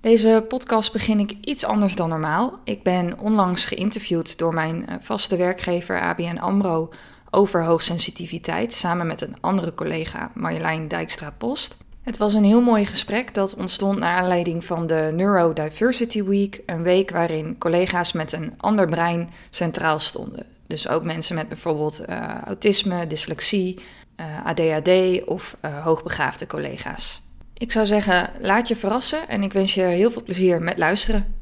[0.00, 2.58] Deze podcast begin ik iets anders dan normaal.
[2.64, 6.90] Ik ben onlangs geïnterviewd door mijn eh, vaste werkgever ABN AMRO
[7.30, 11.76] over hoogsensitiviteit samen met een andere collega Marjolein Dijkstra-Post.
[12.02, 16.82] Het was een heel mooi gesprek dat ontstond naar aanleiding van de Neurodiversity Week, een
[16.82, 20.46] week waarin collega's met een ander brein centraal stonden.
[20.66, 23.78] Dus ook mensen met bijvoorbeeld uh, autisme, dyslexie,
[24.20, 27.22] uh, ADHD of uh, hoogbegaafde collega's.
[27.58, 31.34] Ik zou zeggen, laat je verrassen en ik wens je heel veel plezier met luisteren.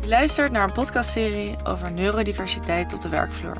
[0.00, 3.58] Je luistert naar een podcastserie over neurodiversiteit op de werkvloer.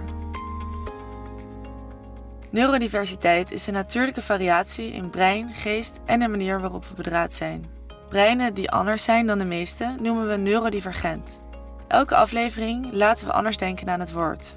[2.50, 7.66] Neurodiversiteit is een natuurlijke variatie in brein, geest en de manier waarop we bedraad zijn.
[8.08, 11.42] Breinen die anders zijn dan de meeste noemen we neurodivergent.
[11.88, 14.56] Elke aflevering laten we anders denken aan het woord.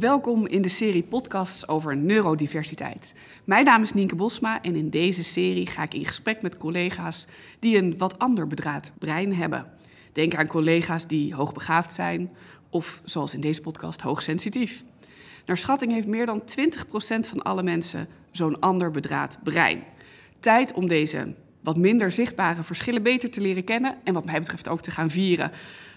[0.00, 3.12] Welkom in de serie podcasts over neurodiversiteit.
[3.44, 7.26] Mijn naam is Nienke Bosma en in deze serie ga ik in gesprek met collega's
[7.58, 9.66] die een wat ander bedraad brein hebben.
[10.12, 12.30] Denk aan collega's die hoogbegaafd zijn
[12.70, 14.84] of, zoals in deze podcast, hoogsensitief.
[15.46, 16.44] Naar schatting heeft meer dan 20%
[17.28, 19.84] van alle mensen zo'n ander bedraad brein.
[20.40, 24.68] Tijd om deze wat minder zichtbare verschillen beter te leren kennen en wat mij betreft
[24.68, 25.50] ook te gaan vieren.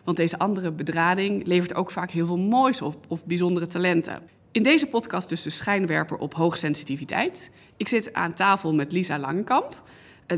[0.03, 4.21] Want deze andere bedrading levert ook vaak heel veel moois op of bijzondere talenten.
[4.51, 7.49] In deze podcast dus de schijnwerper op hoogsensitiviteit.
[7.77, 9.83] Ik zit aan tafel met Lisa Langekamp,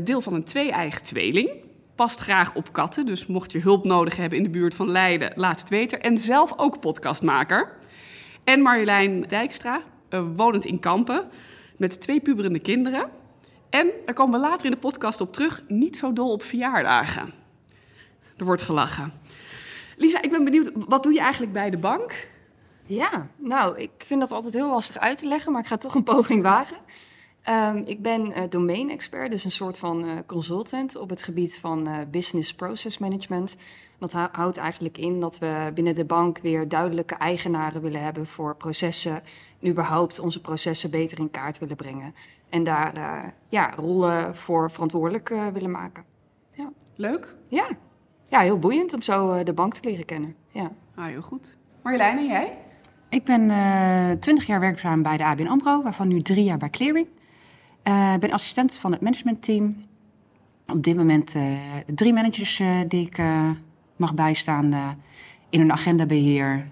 [0.02, 1.50] deel van een twee-eigen tweeling.
[1.94, 5.32] Past graag op katten, dus mocht je hulp nodig hebben in de buurt van Leiden,
[5.34, 6.02] laat het weten.
[6.02, 7.72] En zelf ook podcastmaker.
[8.44, 9.82] En Marjolein Dijkstra,
[10.34, 11.28] wonend in Kampen,
[11.76, 13.08] met twee puberende kinderen.
[13.70, 17.32] En daar komen we later in de podcast op terug, niet zo dol op verjaardagen.
[18.36, 19.12] Er wordt gelachen.
[19.96, 22.28] Lisa, ik ben benieuwd, wat doe je eigenlijk bij de bank?
[22.86, 25.94] Ja, nou, ik vind dat altijd heel lastig uit te leggen, maar ik ga toch
[25.94, 26.76] een poging wagen.
[27.48, 31.88] Um, ik ben uh, domain-expert, dus een soort van uh, consultant op het gebied van
[31.88, 33.56] uh, business process management.
[33.98, 38.56] Dat houdt eigenlijk in dat we binnen de bank weer duidelijke eigenaren willen hebben voor
[38.56, 39.22] processen.
[39.60, 42.14] En überhaupt onze processen beter in kaart willen brengen.
[42.48, 42.92] En daar
[43.48, 46.04] ja, rollen voor verantwoordelijk willen maken.
[46.52, 46.72] Ja.
[46.94, 47.34] Leuk?
[47.48, 47.66] Ja.
[48.28, 50.34] ja, heel boeiend om zo de bank te leren kennen.
[50.50, 50.70] Ja.
[50.94, 51.56] Ah, heel goed.
[51.82, 52.58] Marjolein, en jij?
[53.08, 53.50] Ik ben
[54.20, 57.08] twintig jaar werkzaam bij de ABN AMRO, waarvan nu drie jaar bij Clearing.
[57.84, 59.76] Uh, ik ben assistent van het managementteam.
[60.66, 61.42] Op dit moment uh,
[61.86, 63.22] drie managers uh, die ik
[63.96, 64.96] mag bijstaan
[65.50, 66.70] in een agendabeheer,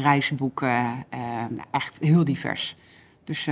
[0.00, 1.06] reizen boeken.
[1.70, 2.76] echt heel divers.
[3.24, 3.48] Dus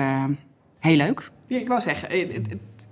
[0.78, 1.30] heel leuk.
[1.52, 2.08] Ja, ik wou zeggen,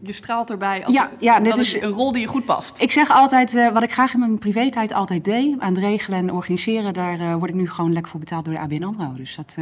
[0.03, 0.85] je straalt erbij.
[0.85, 2.81] Als ja, ja, dit is een rol die je goed past.
[2.81, 6.33] Ik zeg altijd, wat ik graag in mijn privé-tijd altijd deed, aan het regelen en
[6.33, 9.13] organiseren, daar word ik nu gewoon lekker voor betaald door de ABN AMRO.
[9.17, 9.57] Dus dat...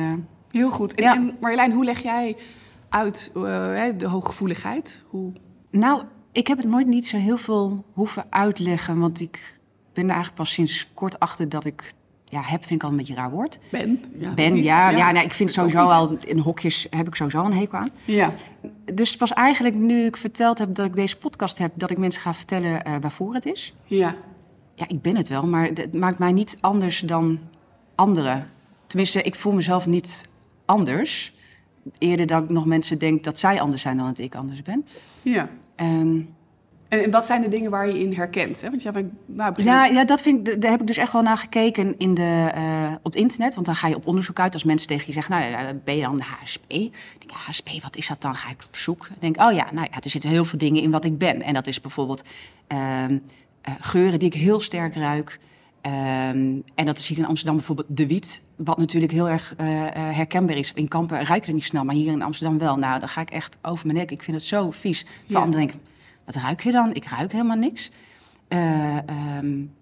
[0.50, 0.94] Heel goed.
[0.94, 1.14] En, ja.
[1.14, 2.36] en Marjolein, hoe leg jij
[2.88, 3.30] uit
[3.98, 5.02] de hooggevoeligheid?
[5.08, 5.32] Hoe...
[5.70, 8.98] Nou, ik heb het nooit niet zo heel veel hoeven uitleggen.
[8.98, 9.60] Want ik
[9.92, 11.92] ben er eigenlijk pas sinds kort achter dat ik...
[12.30, 13.58] Ja, heb vind ik al een beetje raar woord.
[13.70, 14.04] Ben?
[14.14, 14.90] Ja, ben, ja.
[14.90, 16.16] ja, ja nou, ik vind sowieso al...
[16.24, 17.88] In hokjes heb ik sowieso een hekel aan.
[18.04, 18.32] Ja.
[18.94, 21.72] Dus pas eigenlijk nu ik verteld heb dat ik deze podcast heb...
[21.74, 23.74] dat ik mensen ga vertellen uh, waarvoor het is.
[23.84, 24.16] Ja.
[24.74, 27.38] Ja, ik ben het wel, maar het maakt mij niet anders dan
[27.94, 28.50] anderen.
[28.86, 30.28] Tenminste, ik voel mezelf niet
[30.64, 31.34] anders
[31.98, 34.86] eerder dat ik nog mensen denk dat zij anders zijn dan dat ik anders ben.
[35.22, 35.48] Ja.
[35.74, 36.28] En,
[36.88, 38.60] en, en wat zijn de dingen waar je in herkent?
[38.60, 38.68] Hè?
[38.68, 41.22] Want je hebt, nou, ja, ja, dat vind ik, daar heb ik dus echt wel
[41.22, 43.54] naar gekeken in de, uh, op het internet.
[43.54, 45.34] Want dan ga je op onderzoek uit als mensen tegen je zeggen...
[45.34, 46.70] nou, ben je dan de HSP?
[46.70, 48.34] Ik denk, HSP, wat is dat dan?
[48.34, 49.06] Ga ik op zoek.
[49.06, 51.42] Ik denk, oh ja, nou ja, er zitten heel veel dingen in wat ik ben.
[51.42, 52.22] En dat is bijvoorbeeld
[52.72, 53.16] uh, uh,
[53.80, 55.38] geuren die ik heel sterk ruik...
[55.82, 59.66] Um, en dat is hier in Amsterdam bijvoorbeeld de wiet, wat natuurlijk heel erg uh,
[59.94, 60.72] herkenbaar is.
[60.74, 62.76] In Kampen ruik je het niet snel, maar hier in Amsterdam wel.
[62.76, 64.10] Nou, dan ga ik echt over mijn nek.
[64.10, 65.00] Ik vind het zo vies.
[65.00, 65.38] Terwijl ja.
[65.38, 65.80] anderen denken,
[66.34, 66.94] wat ruik je dan?
[66.94, 67.90] Ik ruik helemaal niks.
[68.48, 68.96] Uh,
[69.36, 69.74] um,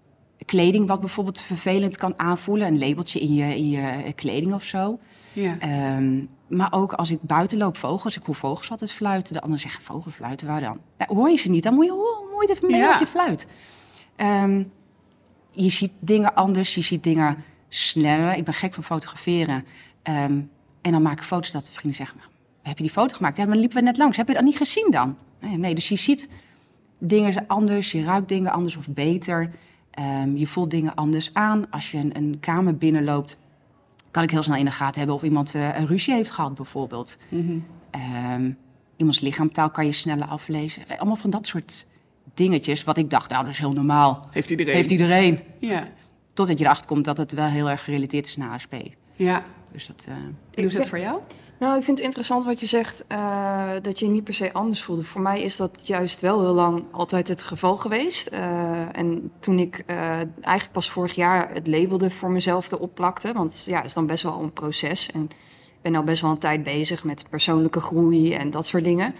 [0.45, 2.67] kleding wat bijvoorbeeld vervelend kan aanvoelen.
[2.67, 4.99] Een labeltje in je, in je kleding of zo.
[5.33, 5.57] Ja.
[5.97, 8.17] Um, maar ook als ik buiten loop, vogels.
[8.17, 9.33] Ik hoor vogels altijd fluiten.
[9.33, 10.79] De anderen zeggen, vogelfluiten, waar dan?
[10.97, 12.99] Nou, hoor je ze niet, dan moet je, hoe moet je even mee ja.
[12.99, 13.47] je fluit.
[14.17, 14.71] Um,
[15.51, 18.35] je ziet dingen anders, je ziet dingen sneller.
[18.35, 19.65] Ik ben gek van fotograferen.
[20.03, 20.49] Um,
[20.81, 22.19] en dan maak ik foto's dat de vrienden zeggen...
[22.67, 23.37] heb je die foto gemaakt?
[23.37, 24.17] Ja, maar liepen we net langs.
[24.17, 25.17] Heb je dat niet gezien dan?
[25.39, 26.29] Nee, nee dus je ziet
[26.99, 29.49] dingen anders, je ruikt dingen anders of beter.
[29.99, 31.69] Um, je voelt dingen anders aan.
[31.69, 33.37] Als je een, een, kamer binnenloopt,
[34.11, 35.15] kan ik heel snel in de gaten hebben...
[35.15, 37.17] of iemand uh, een ruzie heeft gehad bijvoorbeeld.
[37.29, 37.65] Mm -hmm.
[38.33, 38.57] um,
[38.95, 40.83] iemands lichaamtaal kan je sneller aflezen.
[40.97, 41.87] Allemaal van dat soort
[42.33, 44.27] dingetjes, wat ik dacht, nou, dat is heel normaal.
[44.31, 44.75] Heeft iedereen.
[44.75, 45.39] Heeft iedereen.
[45.59, 45.87] Ja.
[46.33, 48.75] Totdat je erachter komt dat het wel heel erg gerelateerd is naar ASP.
[49.13, 49.43] Ja.
[49.77, 50.15] Dus dat, uh...
[50.53, 51.19] hoe is dat voor jou?
[51.59, 54.53] Nou, ik vind het interessant wat je zegt, uh, dat je je niet per se
[54.53, 55.03] anders voelde.
[55.03, 58.29] Voor mij is dat juist wel heel lang altijd het geval geweest.
[58.33, 63.63] Uh, en toen ik eigenlijk pas vorig jaar het labelde voor mezelf erop plakte, want
[63.65, 65.11] ja, het is dan best wel een proces.
[65.11, 65.23] En
[65.65, 69.15] ik ben al best wel een tijd bezig met persoonlijke groei en dat soort dingen.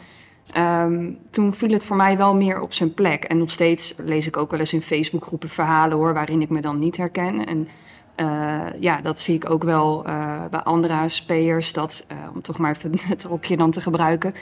[0.58, 3.24] Um, toen viel het voor mij wel meer op zijn plek.
[3.24, 6.62] En nog steeds lees ik ook wel eens in Facebookgroepen verhalen hoor, waarin ik me
[6.62, 7.46] dan niet herken.
[7.46, 7.68] En
[8.18, 11.74] uh, ja, dat zie ik ook wel uh, bij andere HSP'ers.
[11.74, 14.34] Dat, uh, om toch maar even het ropje dan te gebruiken.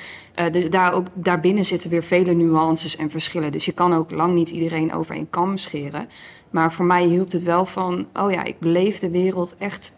[0.51, 3.51] dus daar ook, daarbinnen zitten weer vele nuances en verschillen.
[3.51, 6.07] Dus je kan ook lang niet iedereen over één kam scheren.
[6.50, 8.07] Maar voor mij hielp het wel van...
[8.13, 9.95] oh ja, ik beleef de wereld echt...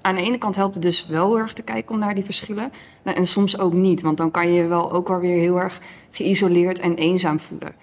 [0.00, 2.24] Aan de ene kant helpt het dus wel heel erg te kijken om naar die
[2.24, 2.70] verschillen.
[3.02, 5.80] En soms ook niet, want dan kan je je wel ook wel weer heel erg
[6.10, 7.74] geïsoleerd en eenzaam voelen.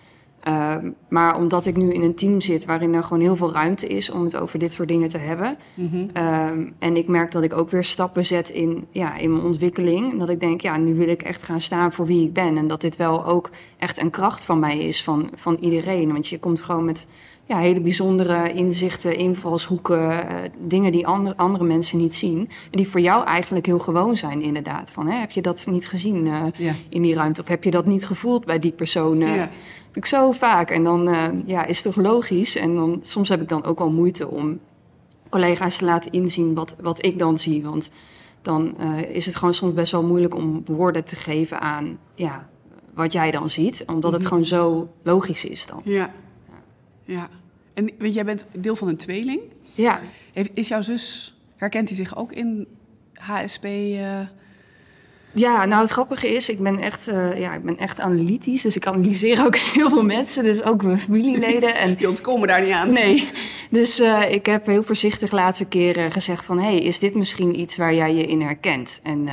[0.48, 0.76] Uh,
[1.10, 4.10] maar omdat ik nu in een team zit waarin er gewoon heel veel ruimte is
[4.10, 5.58] om het over dit soort dingen te hebben.
[5.74, 6.24] Mm -hmm.
[6.24, 10.20] um, en ik merk dat ik ook weer stappen zet in, ja, in mijn ontwikkeling.
[10.20, 12.58] Dat ik denk, ja, nu wil ik echt gaan staan voor wie ik ben.
[12.58, 16.12] En dat dit wel ook echt een kracht van mij is, van, van iedereen.
[16.12, 17.08] Want je komt gewoon met
[17.46, 22.40] ja, hele bijzondere inzichten, invalshoeken, uh, dingen die andere, andere mensen niet zien.
[22.40, 24.92] En die voor jou eigenlijk heel gewoon zijn, inderdaad.
[24.92, 26.52] Van, hè, heb je dat niet gezien ja.
[26.90, 27.42] in die ruimte?
[27.42, 29.22] Of heb je dat niet gevoeld bij die persoon?
[29.22, 29.50] Uh, ja.
[29.96, 30.70] Ik zo vaak.
[30.70, 31.04] En dan
[31.46, 32.56] ja, is het toch logisch.
[32.56, 34.60] En dan, soms heb ik dan ook wel moeite om
[35.30, 37.64] collega's te laten inzien wat, wat ik dan zie.
[37.64, 37.92] Want
[38.42, 38.78] dan
[39.08, 42.50] is het gewoon soms best wel moeilijk om woorden te geven aan ja,
[42.94, 43.84] wat jij dan ziet.
[43.86, 45.82] Omdat het gewoon zo logisch is dan.
[45.84, 46.14] Ja.
[47.04, 47.30] Ja,
[47.74, 49.42] en weet, jij bent deel van een tweeling.
[49.74, 50.00] Ja.
[50.54, 52.68] Is jouw zus, herkent hij zich ook in
[53.14, 53.66] HSP?
[53.66, 54.20] Uh...
[55.36, 58.62] Ja, nou het grappige is, ik ben, echt, uh, ja, ik ben echt analytisch.
[58.62, 61.76] Dus ik analyseer ook heel veel mensen, dus ook mijn familieleden.
[61.76, 61.96] En...
[62.00, 62.92] Je ontkomen daar niet aan.
[62.92, 63.30] Nee,
[63.70, 66.60] dus uh, ik heb heel voorzichtig laatste keren gezegd van...
[66.60, 69.00] hey, is dit misschien iets waar jij je in herkent?
[69.04, 69.28] En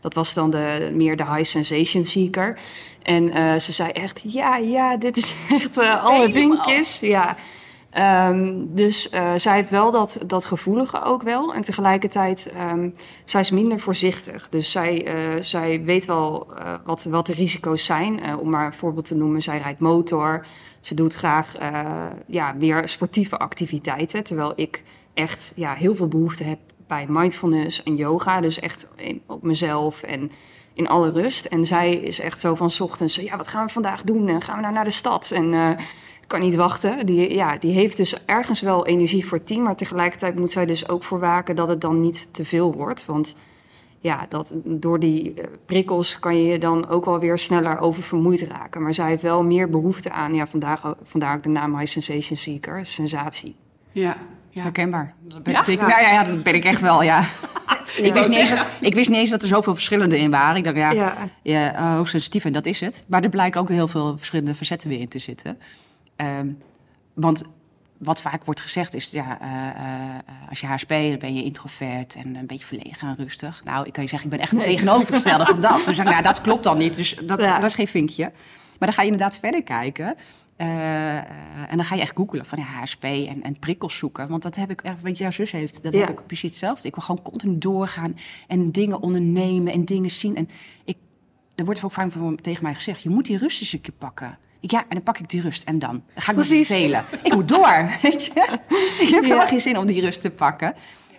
[0.00, 2.58] dat was dan de, meer de high sensation seeker.
[3.02, 7.00] En ze zei echt, ja, ja, dit is echt alle vinkjes.
[7.00, 7.36] Ja.
[7.98, 11.54] Um, dus uh, zij heeft wel dat, dat gevoelige ook wel.
[11.54, 12.94] En tegelijkertijd, um,
[13.24, 14.48] zij is minder voorzichtig.
[14.48, 15.06] Dus zij,
[15.40, 16.46] zij weet wel
[16.84, 18.38] wat, wat de risico's zijn.
[18.38, 20.46] om maar een voorbeeld te noemen, zij rijdt motor.
[20.80, 21.54] Ze doet graag
[22.26, 24.24] ja, meer sportieve activiteiten.
[24.24, 24.82] Terwijl ik
[25.14, 28.40] echt ja, heel veel behoefte heb bij mindfulness en yoga.
[28.40, 28.88] Dus echt
[29.26, 30.30] op mezelf en
[30.74, 31.44] in alle rust.
[31.44, 34.28] En zij is echt zo van ochtends, ja, wat gaan we vandaag doen?
[34.28, 35.30] En gaan we nou naar de stad?
[35.30, 35.76] En
[36.32, 37.06] kan niet wachten.
[37.06, 40.66] Die, ja, die heeft dus ergens wel energie voor het team, maar tegelijkertijd moet zij
[40.66, 43.06] dus ook voor waken dat het dan niet te veel wordt.
[43.06, 43.34] Want
[43.98, 45.34] ja, dat, door die
[45.64, 48.82] prikkels kan je je dan ook wel weer sneller oververmoeid raken.
[48.82, 52.36] Maar zij heeft wel meer behoefte aan, ja, vandaag, vandaar ook de naam High Sensation
[52.36, 53.56] Seeker, sensatie.
[53.90, 54.16] Ja,
[54.50, 54.62] ja.
[54.62, 55.14] herkenbaar.
[55.20, 55.66] Dat ben, ja?
[55.66, 57.20] Ik, ja, ja, dat ben ik echt wel, ja.
[57.96, 60.56] ik, wist niet eens dat, ik wist niet eens dat er zoveel verschillende in waren.
[60.56, 61.14] Ik dacht, ja, ja.
[61.42, 63.04] ja uh, hoogsensitief en dat is het.
[63.08, 65.58] Maar er blijken ook heel veel verschillende facetten weer in te zitten.
[66.16, 66.58] Um,
[67.14, 67.44] want
[67.98, 72.14] wat vaak wordt gezegd is, ja, uh, uh, als je HSP, dan ben je introvert
[72.14, 73.64] en een beetje verlegen en rustig.
[73.64, 74.74] Nou, ik kan je zeggen, ik ben echt het nee.
[74.74, 75.84] tegenovergestelde van dat.
[75.84, 77.58] Dus nou, dat klopt dan niet, dus dat, ja.
[77.58, 78.22] dat is geen vinkje.
[78.78, 80.14] Maar dan ga je inderdaad verder kijken.
[80.56, 81.16] Uh,
[81.70, 84.28] en dan ga je echt googelen van ja, HSP en, en prikkels zoeken.
[84.28, 85.98] Want dat heb ik, wat jouw zus heeft, dat ja.
[85.98, 86.88] heb ik precies hetzelfde.
[86.88, 88.16] Ik wil gewoon continu doorgaan
[88.48, 90.36] en dingen ondernemen en dingen zien.
[90.36, 90.48] En
[90.84, 90.96] ik,
[91.54, 92.10] er wordt ook vaak
[92.40, 94.38] tegen mij gezegd, je moet die rust eens een keer pakken.
[94.66, 97.04] Ja, en dan pak ik die rust en dan, ga ik me vervelen.
[97.22, 98.58] Ik moet door, weet je.
[99.00, 100.74] Ik heb helemaal geen zin om die rust te pakken.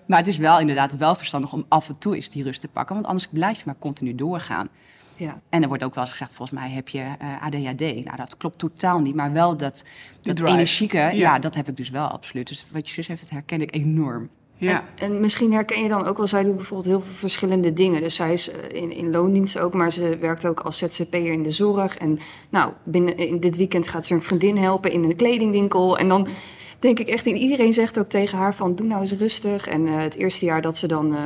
[0.06, 2.68] Maar het is wel inderdaad wel verstandig om af en toe eens die rust te
[2.68, 2.96] pakken.
[2.96, 4.70] Want anders blijf je maar continu doorgaan.
[5.16, 5.42] Ja.
[5.50, 7.80] En er wordt ook wel eens gezegd, volgens mij heb je uh, ADHD.
[7.80, 9.16] Nou, dat klopt totaal niet.
[9.16, 9.86] Maar wel dat,
[10.22, 11.10] dat energieke, ja.
[11.10, 11.40] ja.
[11.40, 12.48] dat heb ik dus wel absoluut.
[12.48, 14.30] Dus wat je zus heeft, dat herken ik enorm.
[14.58, 14.84] Ja.
[14.96, 18.02] En, en, misschien herken je dan ook wel, zij doet bijvoorbeeld heel veel verschillende dingen.
[18.02, 21.52] Dus zij is in, in loondienst ook, maar ze werkt ook als ZZP'er in de
[21.52, 21.98] zorg.
[21.98, 22.20] En
[22.50, 25.98] nou, binnen in dit weekend gaat ze een vriendin helpen in een kledingwinkel.
[25.98, 26.28] En dan
[26.84, 29.68] denk ik echt, en iedereen zegt ook tegen haar van doe nou eens rustig.
[29.68, 31.20] En uh, het eerste jaar dat ze dan uh,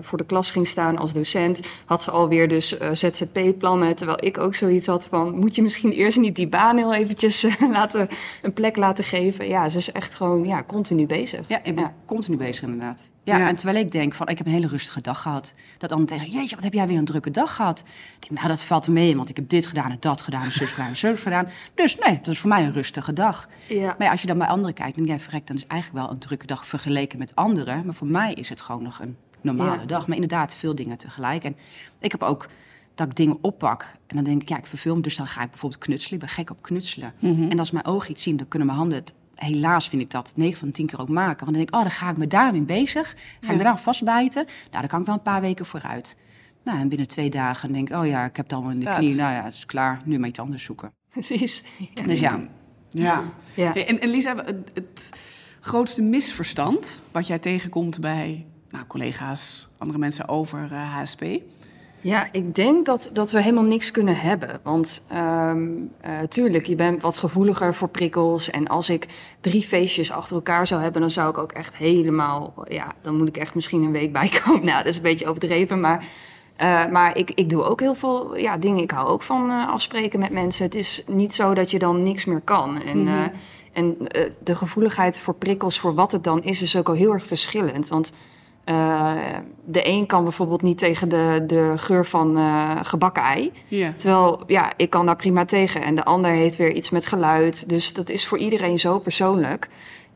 [0.00, 3.96] voor de klas ging staan als docent, had ze alweer dus uh, ZZP-plannen.
[3.96, 7.46] Terwijl ik ook zoiets had van, moet je misschien eerst niet die baan heel eventjes
[7.72, 8.08] laten,
[8.42, 9.48] een plek laten geven.
[9.48, 11.48] Ja, ze is echt gewoon ja, continu bezig.
[11.48, 11.94] Ja, ik ben ja.
[12.06, 13.10] continu bezig inderdaad.
[13.28, 15.54] Ja, ja, en terwijl ik denk van, ik heb een hele rustige dag gehad.
[15.78, 17.78] Dat dan tegen, jeetje, wat heb jij weer een drukke dag gehad?
[18.20, 20.52] Ik denk, nou, dat valt mee, want ik heb dit gedaan en dat gedaan en
[20.52, 21.48] zus gedaan en zus gedaan.
[21.74, 23.48] Dus nee, dat is voor mij een rustige dag.
[23.68, 23.86] Ja.
[23.86, 26.04] Maar ja, als je dan bij anderen kijkt, dan denk jij, verrekt, dan is eigenlijk
[26.04, 27.84] wel een drukke dag vergeleken met anderen.
[27.84, 30.06] Maar voor mij is het gewoon nog een normale dag.
[30.06, 31.44] Maar inderdaad, veel dingen tegelijk.
[31.44, 31.56] En
[32.00, 32.48] ik heb ook
[32.94, 35.00] dat ik dingen oppak en dan denk ik, ja, ik verveel me.
[35.00, 36.14] Dus dan ga ik bijvoorbeeld knutselen.
[36.14, 37.12] Ik ben gek op knutselen.
[37.18, 37.50] Mm -hmm.
[37.50, 40.32] En als mijn ogen iets zien, dan kunnen mijn handen het helaas vind ik dat
[40.36, 41.44] 9 van de 10 keer ook maken.
[41.44, 43.16] Want dan denk ik, oh, dan ga ik me daarin bezig.
[43.40, 44.44] Ga ik me daar vastbijten.
[44.44, 46.16] Nou, dan kan ik wel een paar weken vooruit.
[46.64, 48.94] Nou, en binnen twee dagen denk ik, oh ja, ik heb het allemaal in de
[48.94, 49.14] knie.
[49.14, 50.00] Nou ja, het is klaar.
[50.04, 50.92] Nu maar iets anders zoeken.
[51.08, 51.64] Precies.
[52.06, 52.40] Dus ja,
[52.90, 53.24] Ja.
[53.54, 53.72] Ja.
[53.72, 55.12] Hey, En, en Lisa, het, het
[55.60, 61.22] grootste misverstand wat jij tegenkomt bij nou, collega's, andere mensen over eh, HSP?
[62.00, 64.60] Ja, ik denk dat, dat we helemaal niks kunnen hebben.
[64.62, 65.52] Want eh,
[66.28, 68.50] tuurlijk, je bent wat gevoeliger voor prikkels.
[68.50, 69.06] En als ik
[69.40, 72.54] drie feestjes achter elkaar zou hebben, dan zou ik ook echt helemaal...
[72.68, 74.64] Ja, dan moet ik echt misschien een week bijkomen.
[74.64, 76.04] Nou, dat is een beetje overdreven, maar...
[76.56, 78.82] eh, maar ik, ik doe ook heel veel ja, dingen.
[78.82, 80.64] Ik hou ook van eh, afspreken met mensen.
[80.64, 82.82] Het is niet zo dat je dan niks meer kan.
[82.82, 83.24] En, eh,
[83.72, 83.96] en
[84.42, 87.88] de gevoeligheid voor prikkels, voor wat het dan is, is ook al heel erg verschillend.
[87.88, 88.12] Want
[88.68, 89.12] eh,
[89.64, 93.52] de een kan bijvoorbeeld niet tegen de, de geur van eh, gebakken ei.
[93.96, 95.82] Terwijl, ja, ik kan daar prima tegen.
[95.82, 97.68] En de ander heeft weer iets met geluid.
[97.68, 99.68] Dus dat is voor iedereen zo persoonlijk.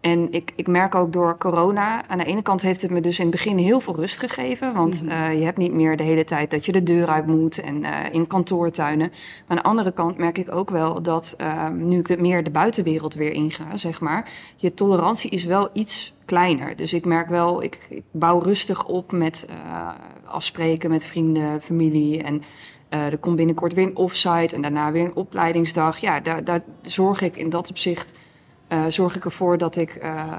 [0.02, 3.18] En ik, ik merk ook door corona, aan de ene kant heeft het me dus
[3.18, 4.74] in het begin heel veel rust gegeven.
[4.74, 7.60] Want eh, je hebt niet meer de hele tijd dat je de deur uit moet
[7.60, 9.08] en eh, in kantoortuinen.
[9.08, 12.50] Maar aan de andere kant merk ik ook wel dat eh, nu ik meer de
[12.50, 16.76] buitenwereld weer inga, zeg maar, je tolerantie is wel iets kleiner.
[16.76, 19.88] Dus ik merk wel, ik, ik bouw rustig op met eh,
[20.24, 22.42] afspreken met vrienden, familie en...
[22.88, 25.98] er komt binnenkort weer een offsite en daarna weer een opleidingsdag.
[25.98, 28.12] Ja, daar, daar zorg ik in dat opzicht
[28.72, 30.32] eh, zorg ik ervoor dat ik eh,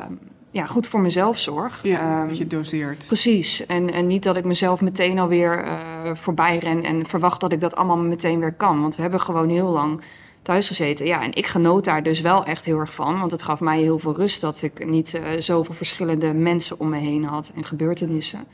[0.49, 1.79] ja, goed voor mezelf zorg.
[1.83, 3.05] Ja, Ehm, dat je doseert.
[3.07, 3.65] Precies.
[3.65, 5.71] En, en niet dat ik mezelf meteen alweer eh
[6.13, 8.81] voorbij ren en verwacht dat ik dat allemaal meteen weer kan.
[8.81, 10.01] Want we hebben gewoon heel lang
[10.41, 11.05] thuis gezeten.
[11.05, 13.19] Ja, en ik genoot daar dus wel echt heel erg van.
[13.19, 16.97] Want het gaf mij heel veel rust dat ik niet zoveel verschillende mensen om me
[16.97, 18.45] heen had en gebeurtenissen.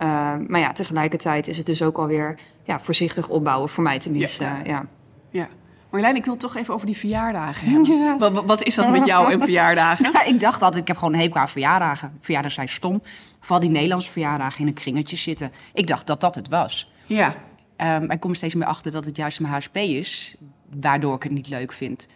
[0.00, 4.44] Eh, maar ja, tegelijkertijd is het dus ook alweer ja, voorzichtig opbouwen, voor mij tenminste.
[4.44, 4.60] Ja.
[4.64, 4.86] Ja.
[5.30, 5.48] Ja.
[5.90, 8.18] Marjolein, ik wil het toch even over die verjaardagen hebben.
[8.18, 10.10] Wat, wat- wat is dat met jou en verjaardagen?
[10.12, 12.12] Ja, ik dacht altijd, ik heb gewoon een hekel aan verjaardagen.
[12.20, 13.02] Verjaardagen zijn stom.
[13.40, 15.52] Vooral die Nederlandse verjaardagen in een kringetje zitten.
[15.74, 16.92] Ik dacht dat dat het was.
[17.06, 17.36] Ja,
[17.76, 20.36] Ehm, maar ik kom steeds meer achter dat het juist mijn HSP is,
[20.80, 22.06] waardoor ik het niet leuk vind.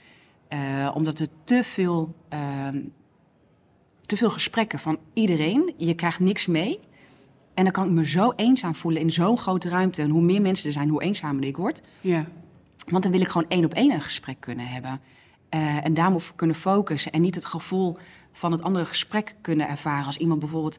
[0.48, 0.58] Eh,
[0.94, 2.78] omdat er te veel, ehm,
[4.06, 6.80] te veel gesprekken van iedereen, je krijgt niks mee.
[7.54, 10.02] En dan kan ik me zo eenzaam voelen in zo'n grote ruimte.
[10.02, 11.82] En hoe meer mensen er zijn, hoe eenzamer ik word.
[12.00, 12.24] ja.
[12.86, 15.00] Want dan wil ik gewoon één op één een gesprek kunnen hebben.
[15.48, 17.12] Eh, en daarop kunnen focussen.
[17.12, 17.96] En niet het gevoel
[18.32, 20.06] van het andere gesprek kunnen ervaren.
[20.06, 20.78] Als iemand bijvoorbeeld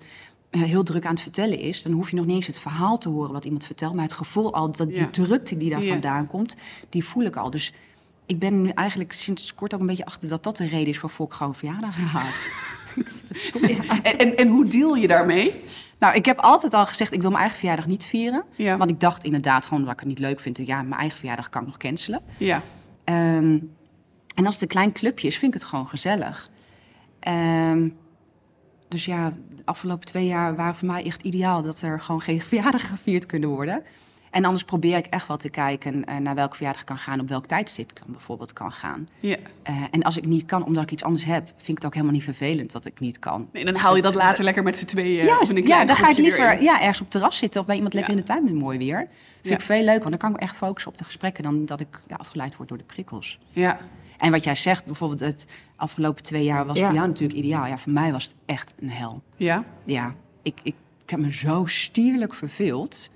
[0.50, 2.98] eh, heel druk aan het vertellen is, dan hoef je nog niet eens het verhaal
[2.98, 3.94] te horen wat iemand vertelt.
[3.94, 5.08] Maar het gevoel al, dat die Ja.
[5.10, 5.90] drukte die daar Ja.
[5.92, 6.56] vandaan komt,
[6.90, 7.50] die voel ik al.
[7.50, 7.74] Dus
[8.26, 11.00] ik ben nu eigenlijk sinds kort ook een beetje achter dat dat de reden is
[11.00, 11.98] waarvoor ik gewoon verjaardag.
[14.04, 15.62] En, en, en hoe deal je daarmee?
[16.00, 18.44] nou, ik heb altijd al gezegd, ik wil mijn eigen verjaardag niet vieren.
[18.56, 18.78] Ja.
[18.78, 20.58] Want ik dacht inderdaad gewoon dat ik het niet leuk vind.
[20.58, 22.22] Ja, mijn eigen verjaardag kan ik nog cancelen.
[22.38, 22.62] Ja,
[23.06, 23.60] Ehm,
[24.36, 26.50] en als het een klein clubje is, vind ik het gewoon gezellig.
[27.20, 27.90] Ehm,
[28.88, 32.42] dus ja, de afgelopen twee jaar waren voor mij echt ideaal dat er gewoon geen
[32.42, 33.84] verjaardagen gevierd kunnen worden.
[34.36, 37.20] En anders probeer ik echt wel te kijken eh, naar welke verjaardag ik kan gaan,
[37.20, 39.08] op welk tijdstip ik dan bijvoorbeeld kan gaan.
[39.20, 39.36] ja.
[39.64, 41.94] Eh, en als ik niet kan, omdat ik iets anders heb, vind ik het ook
[41.94, 43.50] helemaal niet vervelend dat ik niet kan.
[43.54, 45.26] Nee, dan haal je dat later lekker met z'n tweeën.
[45.26, 46.64] Ja, of in een ja, klein dan ga ik liever erin.
[46.64, 48.20] ja, ergens op het terras zitten of bij iemand lekker Ja.
[48.20, 48.98] in de tuin met mooi weer.
[48.98, 49.10] Vind
[49.42, 49.54] Ja.
[49.54, 51.80] ik veel leuk, want dan kan ik me echt focussen op de gesprekken dan dat
[51.80, 53.40] ik ja, afgeleid word door de prikkels.
[53.52, 53.80] Ja,
[54.18, 56.86] En wat jij zegt, bijvoorbeeld het afgelopen twee jaar was Ja.
[56.86, 57.66] voor jou natuurlijk ideaal.
[57.66, 59.24] Ja, voor mij was het echt een hel.
[59.38, 59.64] ja.
[59.86, 63.10] Ja, ik, ik, ik heb me zo stierlijk verveeld.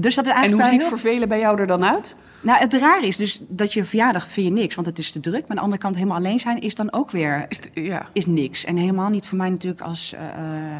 [0.00, 2.14] Dus dat is En hoe ziet heel- vervelen bij jou er dan uit?
[2.40, 5.20] Nou, het raar is dus dat je verjaardag vind je niks, want het is te
[5.20, 5.40] druk.
[5.40, 8.08] Maar aan de andere kant helemaal alleen zijn is dan ook weer Is ja.
[8.12, 8.64] is niks.
[8.64, 10.76] En helemaal niet voor mij natuurlijk als eh, eh,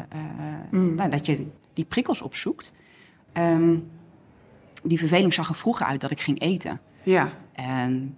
[0.71, 2.73] eh, nou, dat je die prikkels opzoekt.
[3.33, 3.75] Ehm,
[4.83, 6.79] die verveling zag er vroeger uit dat ik ging eten.
[7.03, 8.15] Ja, En,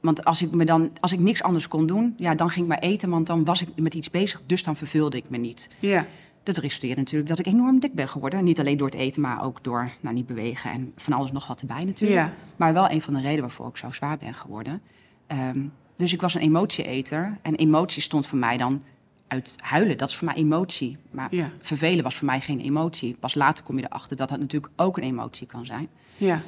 [0.00, 2.68] want als ik, me dan, als ik niks anders kon doen, ja, dan ging ik
[2.70, 5.70] maar eten, want dan was ik met iets bezig, dus dan verveelde ik me niet.
[5.78, 6.06] ja.
[6.42, 8.44] Dat resulteerde natuurlijk dat ik enorm dik ben geworden.
[8.44, 11.46] Niet alleen door het eten, maar ook door nou, niet bewegen en van alles nog
[11.46, 12.20] wat erbij natuurlijk.
[12.20, 12.32] Ja.
[12.56, 14.82] Maar wel een van de redenen waarvoor ik zo zwaar ben geworden.
[15.26, 15.60] Ehm,
[15.96, 17.38] dus ik was een emotieeter.
[17.42, 18.82] En emotie stond voor mij dan
[19.28, 19.98] uit huilen.
[19.98, 20.96] Dat is voor mij emotie.
[21.10, 21.50] Maar Ja.
[21.60, 23.16] vervelen was voor mij geen emotie.
[23.20, 25.88] Pas later kom je erachter dat dat natuurlijk ook een emotie kan zijn.
[26.16, 26.40] Ja,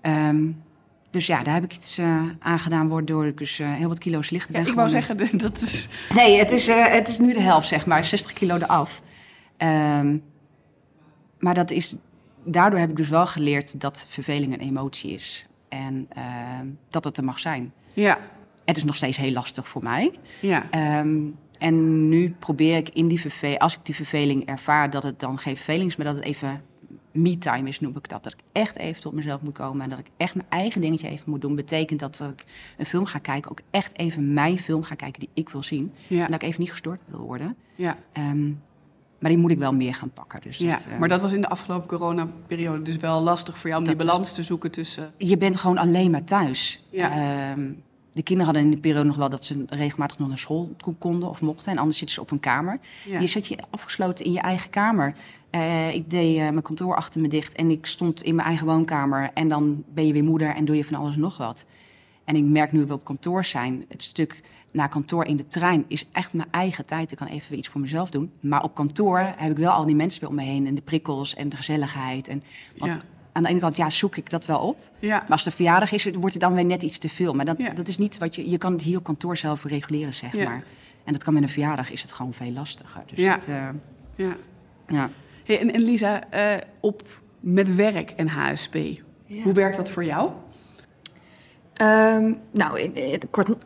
[0.00, 0.44] Ehm,
[1.10, 3.98] dus ja, daar heb ik iets eh aan gedaan, waardoor ik dus eh, heel wat
[3.98, 5.16] kilo's lichter ja ben ik wou geworden.
[5.16, 5.88] zeggen, dat is...
[6.14, 8.04] Nee, het is, eh, het is nu de helft, zeg maar.
[8.04, 9.02] 60 kilo eraf.
[9.56, 10.18] Ehm,
[11.38, 11.96] maar dat is,
[12.44, 15.46] daardoor heb ik dus wel geleerd dat verveling een emotie is.
[15.68, 17.72] En ehm, dat het er mag zijn.
[17.92, 18.18] Ja,
[18.64, 20.12] Het is nog steeds heel lastig voor mij.
[20.40, 20.70] ja.
[20.70, 21.20] Ehm,
[21.58, 25.38] en nu probeer ik in die verveling, als ik die verveling ervaar, dat het dan
[25.38, 26.62] geen verveling is, maar dat het even
[27.12, 28.22] me-time is, noem ik dat.
[28.22, 31.08] Dat ik echt even tot mezelf moet komen en dat ik echt mijn eigen dingetje
[31.08, 31.54] even moet doen.
[31.54, 32.44] Betekent dat, dat ik
[32.76, 35.92] een film ga kijken, ook echt even mijn film ga kijken die ik wil zien.
[36.06, 36.24] Ja.
[36.24, 37.56] En dat ik even niet gestoord wil worden.
[37.76, 37.96] Ja.
[39.24, 40.40] Maar die moet ik wel meer gaan pakken.
[40.42, 40.70] Dus ja.
[40.70, 43.88] dat, eh, Maar dat was in de afgelopen coronaperiode dus wel lastig voor jou om
[43.88, 45.12] die balans te zoeken tussen.
[45.16, 46.84] je bent gewoon alleen maar thuis.
[46.90, 47.10] Ja.
[47.50, 47.70] Ehm,
[48.12, 50.94] de kinderen hadden in de periode nog wel dat ze regelmatig nog naar school ko-
[50.98, 51.72] konden of mochten.
[51.72, 52.78] En anders zitten ze op hun kamer.
[53.08, 53.20] Ja.
[53.20, 55.14] Je zat je afgesloten in je eigen kamer.
[55.50, 58.66] Eh, ik deed eh, mijn kantoor achter me dicht en ik stond in mijn eigen
[58.66, 59.30] woonkamer.
[59.34, 61.66] En dan ben je weer moeder en doe je van alles nog wat.
[62.24, 64.40] En ik merk nu we op kantoor zijn, het stuk
[64.74, 67.12] naar kantoor in de trein is echt mijn eigen tijd.
[67.12, 68.32] Ik kan even weer iets voor mezelf doen.
[68.40, 70.80] Maar op kantoor heb ik wel al die mensen weer om me heen en de
[70.82, 72.28] prikkels en de gezelligheid.
[72.28, 72.42] En,
[72.76, 73.00] want Ja.
[73.32, 74.90] aan de ene kant, ja, zoek ik dat wel op.
[74.98, 75.18] Ja.
[75.18, 77.32] Maar als de verjaardag is, wordt het dan weer net iets te veel.
[77.34, 77.70] Maar dat, Ja.
[77.70, 78.50] dat is niet wat je...
[78.50, 80.64] Je kan het hier op kantoor zelf reguleren, zeg maar.
[81.04, 83.02] En dat kan met een verjaardag, is het gewoon veel lastiger.
[83.06, 83.34] Dus Ja.
[83.34, 83.68] het, eh,
[84.16, 84.36] ja.
[84.86, 85.10] ja.
[85.44, 87.02] Hey, en, en Lisa, eh, op
[87.40, 88.74] met werk en HSP.
[89.42, 90.30] Hoe werkt dat voor jou?
[91.74, 92.90] Ehm, nou,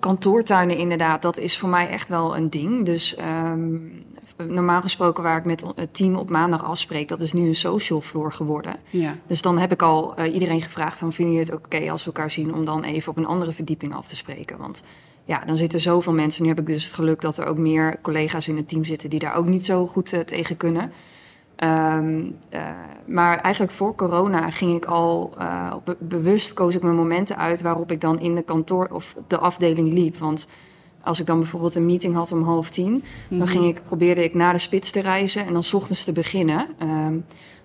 [0.01, 2.85] kantoortuinen inderdaad, dat is voor mij echt wel een ding.
[2.85, 3.77] Dus ehm,
[4.47, 8.01] normaal gesproken waar ik met het team op maandag afspreek, dat is nu een social
[8.01, 8.77] floor geworden.
[8.91, 9.17] Ja.
[9.27, 12.05] Dus dan heb ik al eh, iedereen gevraagd van, vinden jullie het ook oké als
[12.05, 14.59] we elkaar zien om dan even op een andere verdieping af te spreken?
[14.59, 14.83] Want
[15.25, 16.43] ja, dan zitten zoveel mensen.
[16.43, 19.11] Nu heb ik dus het geluk dat er ook meer collega's in het team zitten
[19.11, 20.93] die daar ook niet zo goed eh, tegen kunnen.
[21.59, 22.61] Ehm, eh,
[23.07, 27.93] maar eigenlijk voor corona ging ik al eh, bewust koos ik mijn momenten uit waarop
[27.93, 30.17] ik dan in de kantoor of op de afdeling liep.
[30.17, 30.49] Want
[31.03, 34.35] als ik dan bijvoorbeeld een meeting had om half tien, dan ging ik, probeerde ik
[34.35, 36.67] naar de spits te reizen en dan 's ochtends te beginnen.
[36.79, 37.19] Ehm,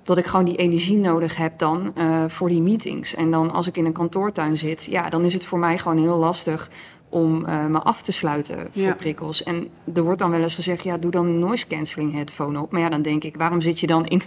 [0.03, 3.15] dat ik gewoon die energie nodig heb dan eh, voor die meetings.
[3.15, 5.97] En dan als ik in een kantoortuin zit, ja, dan is het voor mij gewoon
[5.97, 6.69] heel lastig
[7.13, 8.93] om eh, me af te sluiten voor Ja.
[8.93, 9.43] prikkels.
[9.43, 12.71] En er wordt dan wel eens gezegd, ja, doe dan een noise cancelling headphone op.
[12.71, 14.21] Maar ja, dan denk ik, waarom zit je dan in,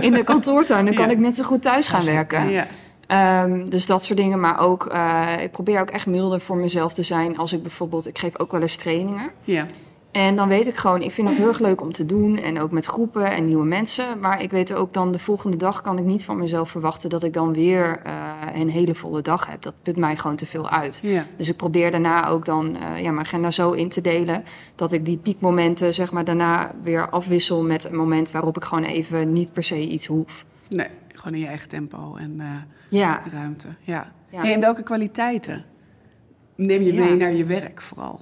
[0.00, 0.84] in de kantoortuin?
[0.84, 1.10] Dan kan Ja.
[1.10, 2.50] ik net zo goed thuis gaan werken.
[2.50, 2.66] Ja.
[3.06, 4.40] Ehm, dus dat soort dingen.
[4.40, 7.38] Maar ook, eh, ik probeer ook echt milder voor mezelf te zijn.
[7.38, 9.30] Als ik bijvoorbeeld, ik geef ook wel eens trainingen.
[9.44, 9.66] Ja.
[10.14, 12.38] En dan weet ik gewoon, ik vind het heel erg leuk om te doen.
[12.38, 14.20] En ook met groepen en nieuwe mensen.
[14.20, 17.22] Maar ik weet ook dan, de volgende dag kan ik niet van mezelf verwachten dat
[17.22, 18.12] ik dan weer eh,
[18.54, 19.62] een hele volle dag heb.
[19.62, 21.00] Dat put mij gewoon te veel uit.
[21.02, 21.24] Ja.
[21.36, 24.44] Dus ik probeer daarna ook dan eh, ja, mijn agenda zo in te delen.
[24.74, 28.84] Dat ik die piekmomenten, zeg maar, daarna weer afwissel met een moment waarop ik gewoon
[28.84, 30.44] even niet per se iets hoef.
[30.68, 32.46] Nee, gewoon in je eigen tempo en eh,
[32.88, 33.68] Ja, ruimte.
[33.80, 34.12] Ja.
[34.30, 34.40] Ja.
[34.40, 35.64] Hey, en welke kwaliteiten
[36.54, 38.20] neem je mee naar je werk vooral?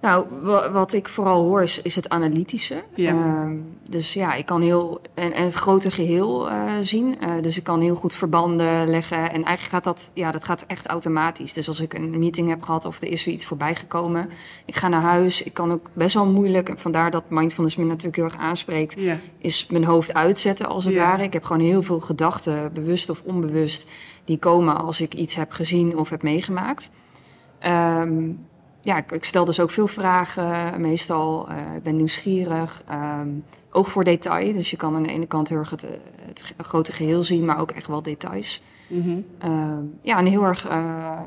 [0.00, 2.82] Nou, wa- wat ik vooral hoor is, is het analytische.
[2.94, 3.10] Ja.
[3.12, 3.56] Ehm,
[3.88, 7.20] dus ja, ik kan heel en, en het grote geheel eh, zien.
[7.20, 9.18] Eh, dus ik kan heel goed verbanden leggen.
[9.18, 11.52] En eigenlijk gaat dat, ja, dat gaat echt automatisch.
[11.52, 14.28] Dus als ik een meeting heb gehad of er is er iets voorbij gekomen,
[14.64, 15.42] ik ga naar huis.
[15.42, 18.94] Ik kan ook best wel moeilijk, en vandaar dat mindfulness me natuurlijk heel erg aanspreekt,
[19.00, 19.18] Ja.
[19.38, 21.06] is mijn hoofd uitzetten als het Ja.
[21.10, 21.22] ware.
[21.22, 23.86] Ik heb gewoon heel veel gedachten, bewust of onbewust,
[24.24, 26.90] die komen als ik iets heb gezien of heb meegemaakt.
[27.58, 28.30] Ehm,
[28.82, 31.48] ja, ik, stel dus ook veel vragen, meestal.
[31.48, 32.82] eh, ik ben nieuwsgierig.
[32.88, 33.28] ehm,
[33.70, 34.52] oog voor detail.
[34.52, 35.90] Dus je kan aan de ene kant heel erg het, eh,
[36.26, 38.62] het grote geheel zien, maar ook echt wel details.
[38.86, 39.18] Mhm.
[39.38, 41.20] Ehm, ja, en heel erg, eh,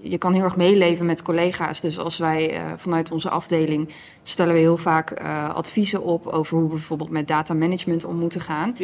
[0.00, 1.80] je- kan heel erg meeleven met collega's.
[1.80, 3.88] Dus als wij eh, vanuit onze afdeling
[4.22, 5.20] stellen we heel vaak
[5.54, 8.74] adviezen op over hoe we bijvoorbeeld met data management om moeten gaan.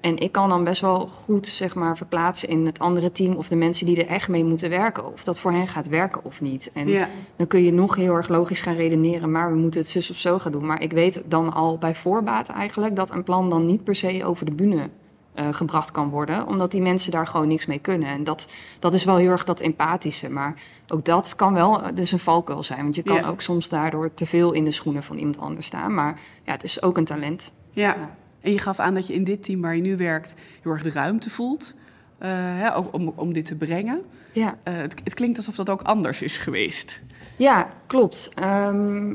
[0.00, 3.48] En ik kan dan best wel goed zeg maar, verplaatsen in het andere team of
[3.48, 5.12] de mensen die er echt mee moeten werken.
[5.12, 6.70] Of dat voor hen gaat werken of niet.
[6.74, 6.88] En
[7.36, 10.16] dan kun je nog heel erg logisch gaan redeneren, maar we moeten het zus of
[10.16, 10.66] zo gaan doen.
[10.66, 14.24] Maar ik weet dan al bij voorbaat eigenlijk dat een plan dan niet per se
[14.24, 14.88] over de bühne
[15.34, 18.08] eh, gebracht kan worden, omdat die mensen daar gewoon niks mee kunnen.
[18.08, 18.48] En dat,
[18.78, 20.54] dat is wel heel erg dat empathische, maar
[20.88, 22.82] ook dat kan wel eh, dus een valkuil zijn.
[22.82, 23.28] Want je kan Ja.
[23.28, 25.94] ook soms daardoor te veel in de schoenen van iemand anders staan.
[25.94, 27.52] Maar ja, het is ook een talent.
[27.70, 27.82] Ja.
[27.94, 28.16] Ja.
[28.40, 30.82] En je gaf aan dat je in dit team waar je nu werkt heel erg
[30.82, 31.74] de ruimte voelt.
[32.18, 34.02] eh, hè, ook om, om dit te brengen.
[34.32, 34.58] Ja.
[34.62, 37.00] Het, het klinkt alsof dat ook anders is geweest.
[37.36, 38.30] Ja, klopt.
[38.34, 39.14] Ehm,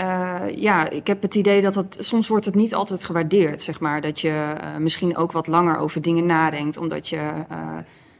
[0.00, 3.80] eh, ja, ik heb het idee dat het soms wordt het niet altijd gewaardeerd, zeg
[3.80, 4.00] maar.
[4.00, 7.16] Dat je eh, misschien ook wat langer over dingen nadenkt, omdat je
[7.48, 7.58] eh,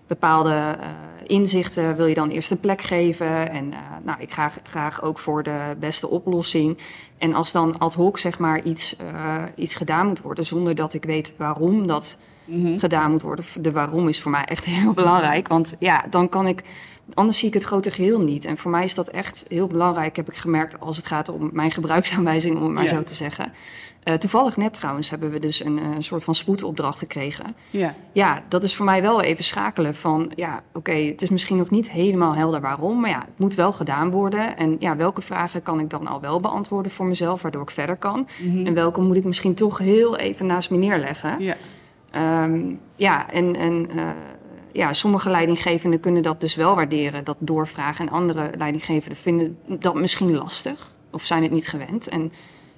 [0.07, 0.77] bepaalde
[1.27, 3.51] inzichten wil je dan eerst een plek geven.
[3.51, 6.79] En nou, ik ga graag ook voor de beste oplossing.
[7.19, 8.97] En als dan ad hoc zeg maar iets,
[9.55, 12.19] iets gedaan moet worden, zonder dat ik weet waarom dat
[12.77, 13.45] gedaan moet worden.
[13.61, 15.49] De waarom is voor mij echt heel belangrijk.
[15.49, 16.63] Want ja, dan kan ik.
[17.15, 18.45] Anders zie ik het grote geheel niet.
[18.45, 21.51] En voor mij is dat echt heel belangrijk, heb ik gemerkt, als het gaat om
[21.53, 22.89] mijn gebruiksaanwijzing, om het maar Ja.
[22.89, 23.53] zo te zeggen.
[24.03, 27.57] Eh, toevallig net trouwens hebben we dus een, eh, soort van spoedopdracht gekregen.
[27.71, 27.95] Ja.
[28.13, 31.71] Ja, dat is voor mij wel even schakelen van, ja, oké, het is misschien nog
[31.71, 34.57] niet helemaal helder waarom, maar ja, het moet wel gedaan worden.
[34.57, 37.97] En ja, welke vragen kan ik dan al wel beantwoorden voor mezelf, waardoor ik verder
[37.97, 38.29] kan?
[38.65, 41.37] En welke moet ik misschien toch heel even naast me neerleggen?
[41.39, 41.57] Ja.
[42.11, 44.09] Ehm, ja, en, en eh,
[44.73, 48.07] ja, sommige leidinggevenden kunnen dat dus wel waarderen, dat doorvragen.
[48.07, 52.09] En andere leidinggevenden vinden dat misschien lastig of zijn het niet gewend.
[52.09, 52.33] En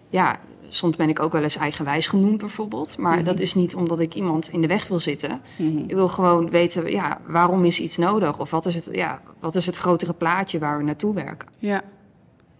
[0.09, 2.98] ja, soms ben ik ook wel eens eigenwijs genoemd bijvoorbeeld.
[2.98, 3.24] Maar Mhm.
[3.24, 5.40] dat is niet omdat ik iemand in de weg wil zitten.
[5.57, 5.78] Mhm.
[5.78, 8.40] Ik wil gewoon weten, ja, waarom is iets nodig?
[8.40, 11.48] Of wat is het, ja, wat is het grotere plaatje waar we naartoe werken?
[11.59, 11.83] Ja.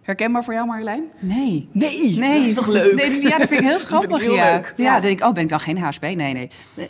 [0.03, 1.03] Herkenbaar voor jou, Marjolein?
[1.19, 1.67] Nee.
[1.71, 2.95] Nee, Nee, dat is toch leuk?
[2.95, 4.21] Nee, ja, dat vind ik heel Dat vind ik grappig.
[4.21, 4.53] heel ja.
[4.53, 4.73] leuk.
[4.77, 6.01] Ja, dan denk ik, oh, ben ik dan geen HSP?
[6.01, 6.47] Nee, nee.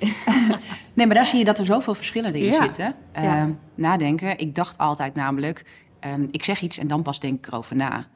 [0.93, 2.63] Nee, maar daar zie je dat er zoveel verschillen in Ja.
[2.63, 2.95] zitten.
[3.12, 4.38] Ehm, nadenken.
[4.39, 5.65] Ik dacht altijd namelijk,
[5.99, 8.08] ehm, ik zeg iets en dan pas denk ik erover na.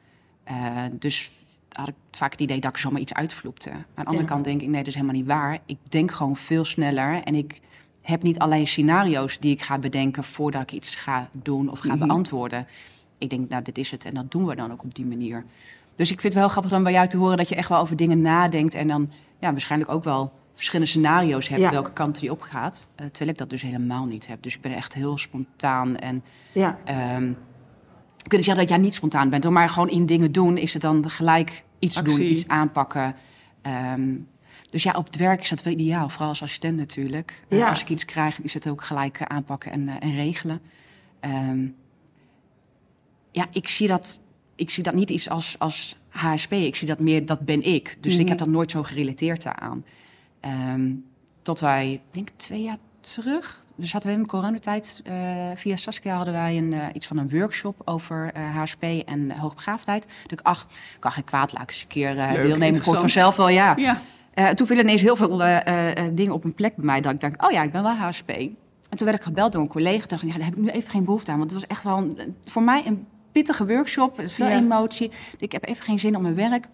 [0.44, 0.56] Eh,
[0.92, 1.30] dus
[1.72, 3.70] had ik vaak het idee dat ik zomaar iets uitvloepte.
[3.70, 5.58] Aan de andere kant denk ik, nee, dat is helemaal niet waar.
[5.66, 7.60] Ik denk gewoon veel sneller en ik
[8.02, 11.94] heb niet alleen scenario's die ik ga bedenken voordat ik iets ga doen of ga
[11.94, 12.06] Mhm.
[12.06, 12.66] beantwoorden.
[13.18, 15.44] Ik denk, nou, dit is het en dat doen we dan ook op die manier.
[15.94, 17.78] Dus ik vind het wel grappig dan bij jou te horen dat je echt wel
[17.80, 21.70] over dingen nadenkt en dan ja, waarschijnlijk ook wel verschillende scenario's hebt Ja.
[21.70, 22.88] welke kant die op gaat.
[22.94, 24.42] Eh, terwijl ik dat dus helemaal niet heb.
[24.42, 27.32] Dus ik ben echt heel spontaan en Ja, ehm
[28.18, 30.72] ik kan niet zeggen dat jij niet spontaan bent, maar gewoon in dingen doen is
[30.72, 32.16] het dan gelijk iets Actie.
[32.16, 33.14] doen, iets aanpakken.
[33.62, 34.14] Ehm,
[34.70, 37.42] dus ja, op het werk is dat wel ideaal, vooral als assistent natuurlijk.
[37.48, 37.68] Eh, Ja.
[37.68, 40.60] als ik iets krijg, is het ook gelijk eh, aanpakken en, eh, en regelen.
[41.20, 41.66] Ehm,
[43.38, 44.22] ja, ik zie dat,
[44.54, 46.52] ik zie dat niet iets als, als HSP.
[46.52, 47.96] Ik zie dat meer, dat ben ik.
[48.00, 48.28] Dus ik Mhm.
[48.28, 49.84] heb dat nooit zo gerelateerd daaraan.
[50.40, 50.90] Ehm,
[51.42, 55.00] tot wij, ik denk twee jaar terug, we zaten we in de coronatijd.
[55.04, 55.14] eh,
[55.54, 60.04] via Saskia hadden wij een, eh, iets van een workshop over eh, HSP en hoogbegaafdheid.
[60.06, 60.66] Dus ik, ach,
[60.98, 62.74] kan geen kwaad, laat ik eens een keer eh deelnemen.
[62.78, 63.76] Ik hoor vanzelf wel, ja.
[63.76, 64.00] Ja.
[64.34, 67.00] Eh, toen vielen ineens heel veel eh, eh, eh, dingen op een plek bij mij.
[67.00, 68.28] Dat ik dacht, oh ja, ik ben wel HSP.
[68.30, 70.06] En toen werd ik gebeld door een collega.
[70.06, 71.38] Dacht ik, ja, daar heb ik nu even geen behoefte aan.
[71.38, 74.20] Want het was echt wel een- voor mij een pittige workshop.
[74.20, 74.56] Is veel Ja.
[74.56, 75.10] emotie.
[75.38, 76.68] Ik heb even geen zin om mijn werk.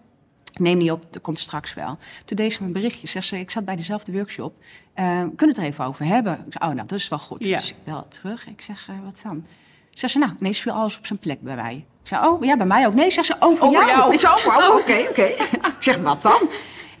[0.53, 1.97] Ik Neem niet op, dat komt straks wel.
[2.25, 3.07] Toen deed ze me een berichtje.
[3.07, 4.57] Zegt ze, ik zat bij dezelfde workshop.
[4.93, 6.33] Eh, kunnen we het er even over hebben?
[6.33, 7.45] Ik zei, oh, nou, dat is wel goed.
[7.45, 7.57] Ja.
[7.57, 8.47] Dus ik bel terug.
[8.47, 9.45] Ik zeg, eh, wat dan?
[9.89, 11.75] Zegt ze, nou, ineens viel alles op zijn plek bij mij.
[12.01, 12.93] Ik zei, oh, ja, bij mij ook.
[12.93, 14.13] Nee, zegt ze, over, Over jou.
[14.13, 15.23] Ik zei, oh, oké, oké.
[15.23, 16.49] Ik zeg, wat dan?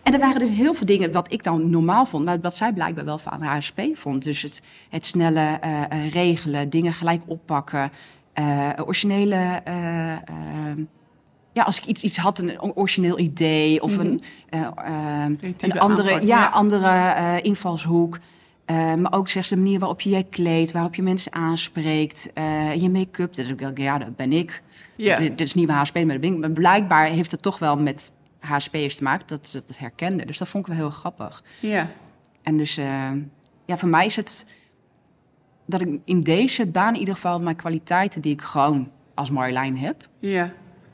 [0.03, 2.73] En er waren dus heel veel dingen wat ik dan normaal vond, maar wat zij
[2.73, 4.23] blijkbaar wel van HSP vond.
[4.23, 7.89] Dus het, het snelle eh, regelen, dingen gelijk oppakken,
[8.35, 9.61] eh, originele.
[9.63, 10.77] eh, eh,
[11.53, 14.71] ja, als ik iets, iets had, een origineel idee of een, eh, eh,
[15.37, 16.47] Creatieve een andere, aanpak, ja, ja.
[16.47, 18.17] andere invalshoek.
[18.97, 22.31] Maar ook zelfs de manier waarop je je kleedt, waarop je mensen aanspreekt,
[22.77, 23.35] je make-up.
[23.35, 24.61] Dat ik ja, dat ben ik.
[24.95, 25.15] Ja.
[25.15, 26.39] Dit, dit is niet mijn HSP, maar dat ben ik.
[26.39, 30.27] Maar blijkbaar heeft het toch wel met HSP'ers te maken, dat ze het herkenden.
[30.27, 31.43] Dus dat vond ik wel heel grappig.
[31.59, 31.89] Ja.
[32.43, 32.75] En dus,
[33.65, 34.45] ja, voor mij is het
[35.65, 39.77] dat ik in deze baan in ieder geval mijn kwaliteiten die ik gewoon als Marjolein
[39.77, 40.51] heb, Ja.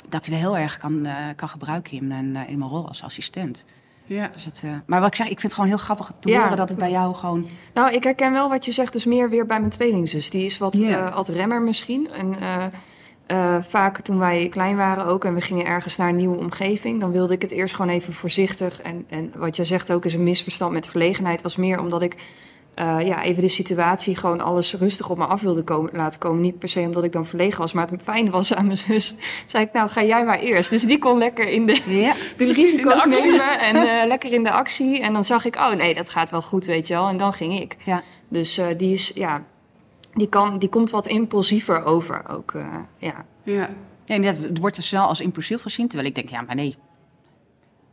[0.10, 2.88] dat ik die heel erg kan, eh, kan gebruiken in mijn, eh, in mijn rol
[2.88, 3.66] als assistent.
[4.06, 4.30] Ja.
[4.34, 6.42] Dus het, eh, maar wat ik zeg, ik vind het gewoon heel grappig te Ja.
[6.42, 7.48] horen dat het bij jou gewoon...
[7.74, 10.30] Nou, ik herken wel wat je zegt, dus meer weer bij mijn tweelingzus.
[10.30, 12.10] Die is wat, wat remmer misschien.
[12.10, 12.36] En
[13.64, 17.00] vaak toen wij klein waren ook en we gingen ergens naar een nieuwe omgeving...
[17.00, 18.82] dan wilde ik het eerst gewoon even voorzichtig.
[18.82, 21.42] En, en wat je zegt ook is een misverstand met verlegenheid...
[21.42, 22.16] was meer omdat ik
[22.74, 26.42] eh, ja, even de situatie gewoon alles rustig op me af wilde komen, laten komen.
[26.42, 29.16] Niet per se omdat ik dan verlegen was, maar het fijne was aan mijn zus.
[29.46, 30.70] zei ik, nou ga jij maar eerst.
[30.70, 34.34] Dus die kon lekker in de, Ja, de in de risico's nemen en eh, lekker
[34.34, 35.02] in de actie.
[35.02, 37.08] En dan zag ik, oh nee, dat gaat wel goed, weet je wel.
[37.08, 37.76] En dan ging ik.
[37.86, 38.04] ja.
[38.28, 39.44] Dus eh, die is, ja,
[40.14, 42.54] die, kan, die komt wat impulsiever over ook.
[42.98, 43.26] ja.
[43.44, 43.70] Ja.
[44.06, 46.76] ja inderdaad, het wordt er snel als impulsief gezien, terwijl ik denk, ja, maar nee,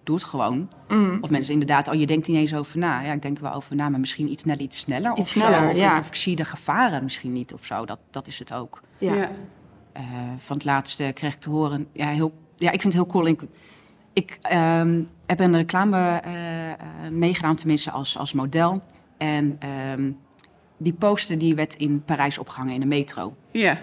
[0.09, 0.71] doe het gewoon.
[0.89, 1.19] Mm.
[1.21, 3.01] Of mensen inderdaad, oh, je denkt niet eens over na.
[3.01, 5.11] Ja, ik denk er wel over na, maar misschien iets net iets sneller.
[5.11, 5.39] Iets of zo.
[5.39, 5.99] sneller, of, ja.
[5.99, 7.85] Of ik zie de gevaren misschien niet of zo.
[7.85, 8.81] Dat, dat is het ook.
[8.99, 9.15] Ja.
[9.15, 9.31] Ja.
[9.93, 10.03] Eh,
[10.37, 11.89] van het laatste kreeg ik te horen.
[11.93, 13.27] Ja, heel, ja ik vind het heel cool.
[13.27, 13.43] Ik,
[14.13, 16.77] ik ehm, heb een reclame eh, eh,
[17.11, 18.83] meegedaan, tenminste als, als model.
[19.19, 20.11] En ehm,
[20.77, 23.35] die poster die werd in Parijs opgehangen in de metro.
[23.51, 23.79] Ja.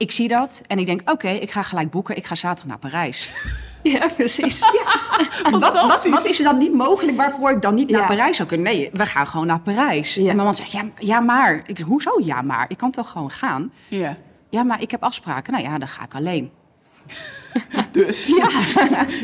[0.00, 2.16] Ik zie dat en ik denk, oké, ik ga gelijk boeken.
[2.16, 3.30] Ik ga zaterdag naar Parijs.
[3.82, 4.60] ja, precies.
[5.50, 8.06] wat, wat, wat is er dan niet mogelijk waarvoor ik dan niet naar Ja.
[8.06, 8.72] Parijs zou kunnen?
[8.72, 10.14] Nee, we gaan gewoon naar Parijs.
[10.14, 10.20] Ja.
[10.20, 11.62] En mijn man zegt, ja, ja maar.
[11.66, 12.64] Ik zeg, hoezo ja maar?
[12.68, 13.72] Ik kan toch gewoon gaan?
[13.88, 14.16] Ja.
[14.48, 15.52] Ja, maar ik heb afspraken.
[15.52, 16.50] Nou ja, dan ga ik alleen.
[17.92, 18.26] Dus.
[18.26, 18.48] Ja.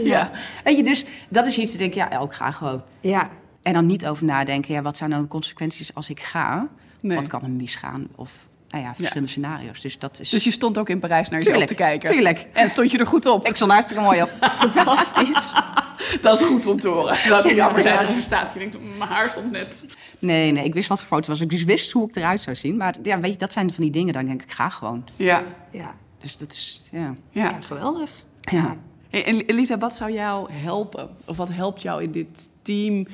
[0.03, 0.31] Ja.
[0.65, 2.83] Weet je, dus dat is iets, ik denk, ja, ik ga gewoon.
[3.01, 3.29] Ja,
[3.63, 6.69] En dan niet over nadenken, ja, wat zijn nou de consequenties als ik ga?
[7.01, 7.17] Nee.
[7.17, 8.09] Wat kan er misgaan?
[8.15, 8.47] Of,
[8.81, 9.81] nou ja, verschillende scenario's.
[9.81, 10.29] Dus dat is...
[10.31, 12.11] Dus je stond ook in Parijs naar jezelf Tuurlijk, te kijken.
[12.11, 12.47] tuurlijk.
[12.53, 13.47] En stond je er goed op.
[13.47, 14.29] ik stond hartstikke mooi op.
[14.59, 15.55] fantastisch.
[16.23, 17.17] Dat is goed om te horen.
[17.17, 19.87] Zou het jammer zijn als je staat en je denkt, mijn haar stond net.
[20.19, 21.41] Nee, nee, ik wist wat voor foto was.
[21.41, 22.77] Ik dus wist hoe ik eruit zou zien.
[22.77, 25.05] Maar ja, weet je, dat zijn van die dingen, dan denk ik, ga gewoon.
[25.17, 25.43] Ja.
[25.71, 27.15] Ja, Dus dat is, ja.
[27.31, 27.45] Ja.
[27.51, 28.11] ja geweldig.
[28.41, 28.77] ja.
[29.11, 31.09] Hey, en Elisa, wat zou jou helpen?
[31.25, 33.07] Of wat helpt jou in dit team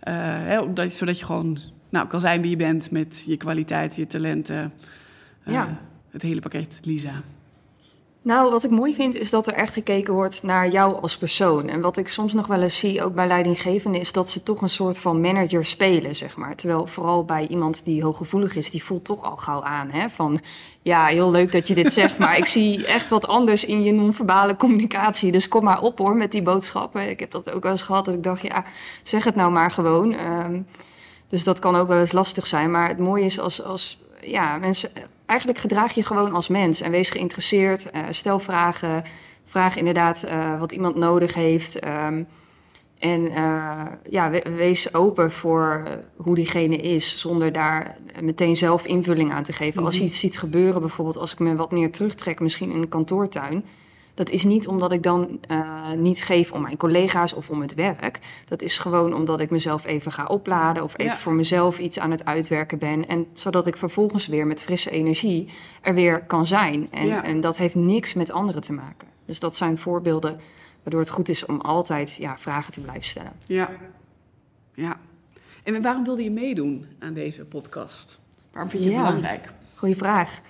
[0.00, 4.00] Eh, hè, dat- zodat je gewoon nou, kan zijn wie je bent met je kwaliteiten,
[4.00, 4.72] je talenten.
[5.48, 5.80] Eh, Ja.
[6.10, 7.22] Het hele pakket, Lisa.
[8.22, 11.68] Nou, wat ik mooi vind is dat er echt gekeken wordt naar jou als persoon.
[11.68, 14.62] En wat ik soms nog wel eens zie, ook bij leidinggevenden, is dat ze toch
[14.62, 16.56] een soort van manager spelen, zeg maar.
[16.56, 20.40] Terwijl vooral bij iemand die hooggevoelig is, die voelt toch al gauw aan, hè, van
[20.82, 23.92] ja, heel leuk dat je dit zegt, maar ik zie echt wat anders in je
[23.92, 25.32] non-verbale communicatie.
[25.32, 27.10] Dus kom maar op hoor met die boodschappen.
[27.10, 28.64] Ik heb dat ook wel eens gehad dat ik dacht, ja,
[29.02, 30.12] zeg het nou maar gewoon.
[30.14, 30.60] Ehm,
[31.28, 32.70] dus dat kan ook wel eens lastig zijn.
[32.70, 34.90] Maar het mooie is als, als ja, mensen.
[35.28, 37.90] Eigenlijk gedraag je gewoon als mens en wees geïnteresseerd.
[37.90, 39.02] eh, stel vragen.
[39.44, 41.78] Vraag inderdaad eh, wat iemand nodig heeft.
[41.78, 42.22] ehm,
[42.98, 45.82] en eh, ja, we- wees open voor
[46.16, 49.84] hoe diegene is, zonder daar meteen zelf invulling aan te geven.
[49.84, 52.88] Als je iets ziet gebeuren, bijvoorbeeld als ik me wat meer terugtrek, misschien in een
[52.88, 53.64] kantoortuin.
[54.18, 57.74] Dat is niet omdat ik dan eh, niet geef om mijn collega's of om het
[57.74, 58.18] werk.
[58.48, 61.18] Dat is gewoon omdat ik mezelf even ga opladen of even Ja.
[61.18, 63.08] voor mezelf iets aan het uitwerken ben.
[63.08, 65.48] En zodat ik vervolgens weer met frisse energie
[65.82, 66.90] er weer kan zijn.
[66.90, 67.24] En, Ja.
[67.24, 69.08] en dat heeft niks met anderen te maken.
[69.24, 70.40] Dus dat zijn voorbeelden
[70.82, 73.32] waardoor het goed is om altijd ja, vragen te blijven stellen.
[73.46, 73.70] Ja.
[74.74, 74.96] ja.
[75.64, 78.18] En waarom wilde je meedoen aan deze podcast?
[78.52, 79.04] Waarom vind je het Ja.
[79.06, 79.52] belangrijk?
[79.74, 80.40] Goeie vraag.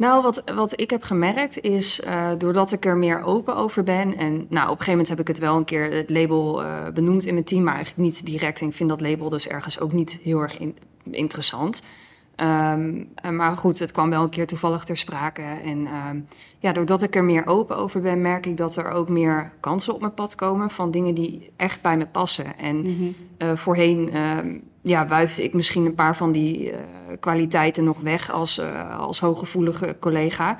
[0.00, 4.16] Nou, wat, wat ik heb gemerkt is, eh, doordat ik er meer open over ben...
[4.16, 6.88] en nou, op een gegeven moment heb ik het wel een keer het label eh,
[6.94, 7.62] benoemd in mijn team...
[7.62, 8.60] maar eigenlijk niet direct.
[8.60, 10.76] En ik vind dat label dus ergens ook niet heel erg in-
[11.10, 11.82] interessant.
[12.36, 15.42] Ehm, eh, maar goed, het kwam wel een keer toevallig ter sprake.
[15.64, 16.20] En ehm,
[16.58, 19.94] ja, doordat ik er meer open over ben, merk ik dat er ook meer kansen
[19.94, 20.70] op mijn pad komen...
[20.70, 22.58] van dingen die echt bij me passen.
[22.58, 22.86] En
[23.38, 26.78] eh, voorheen ehm, ja, wuifde ik misschien een paar van die eh,
[27.20, 30.56] kwaliteiten nog weg als, eh, als hooggevoelige collega.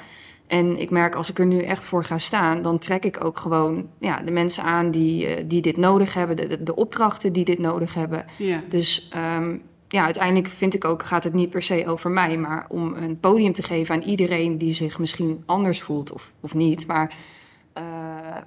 [0.47, 3.39] En ik merk als ik er nu echt voor ga staan, dan trek ik ook
[3.39, 7.45] gewoon ja, de mensen aan die, eh, die dit nodig hebben, de, de, opdrachten die
[7.45, 8.25] dit nodig hebben.
[8.37, 8.63] Ja.
[8.69, 9.57] Dus ehm,
[9.89, 13.21] ja, uiteindelijk vind ik ook, gaat het niet per se over mij, maar om een
[13.21, 16.87] podium te geven aan iedereen die zich misschien anders voelt of, of niet.
[16.87, 17.15] Maar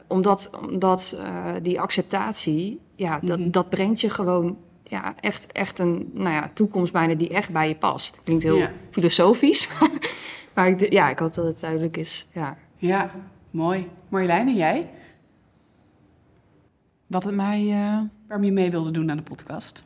[0.08, 1.18] omdat, omdat
[1.62, 3.52] die acceptatie, ja, dat, Mhm.
[3.52, 4.58] dat brengt je gewoon
[4.94, 8.22] ja, echt, echt een nou ja, toekomst bijna die echt bij je past.
[8.24, 8.72] Klinkt heel Ja.
[8.90, 9.70] filosofisch,
[10.56, 12.28] maar ik, ja, ik hoop dat het duidelijk is.
[12.32, 12.58] Ja.
[12.78, 13.12] Ja,
[13.52, 13.90] mooi.
[14.10, 14.90] Marjolein, en jij?
[17.08, 19.84] Wat het mij eh, Waarom je mee wilde doen aan de podcast?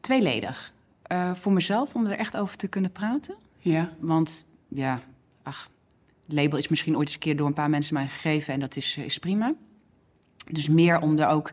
[0.00, 0.72] tweeledig.
[1.02, 3.34] Eh, voor mezelf, om er echt over te kunnen praten.
[3.58, 3.92] Ja.
[4.00, 5.00] Want ja,
[5.42, 5.68] ach,
[6.26, 8.60] het label is misschien ooit eens een keer door een paar mensen mij gegeven en
[8.60, 9.54] dat is, eh, is prima.
[10.52, 11.52] Dus meer om er ook,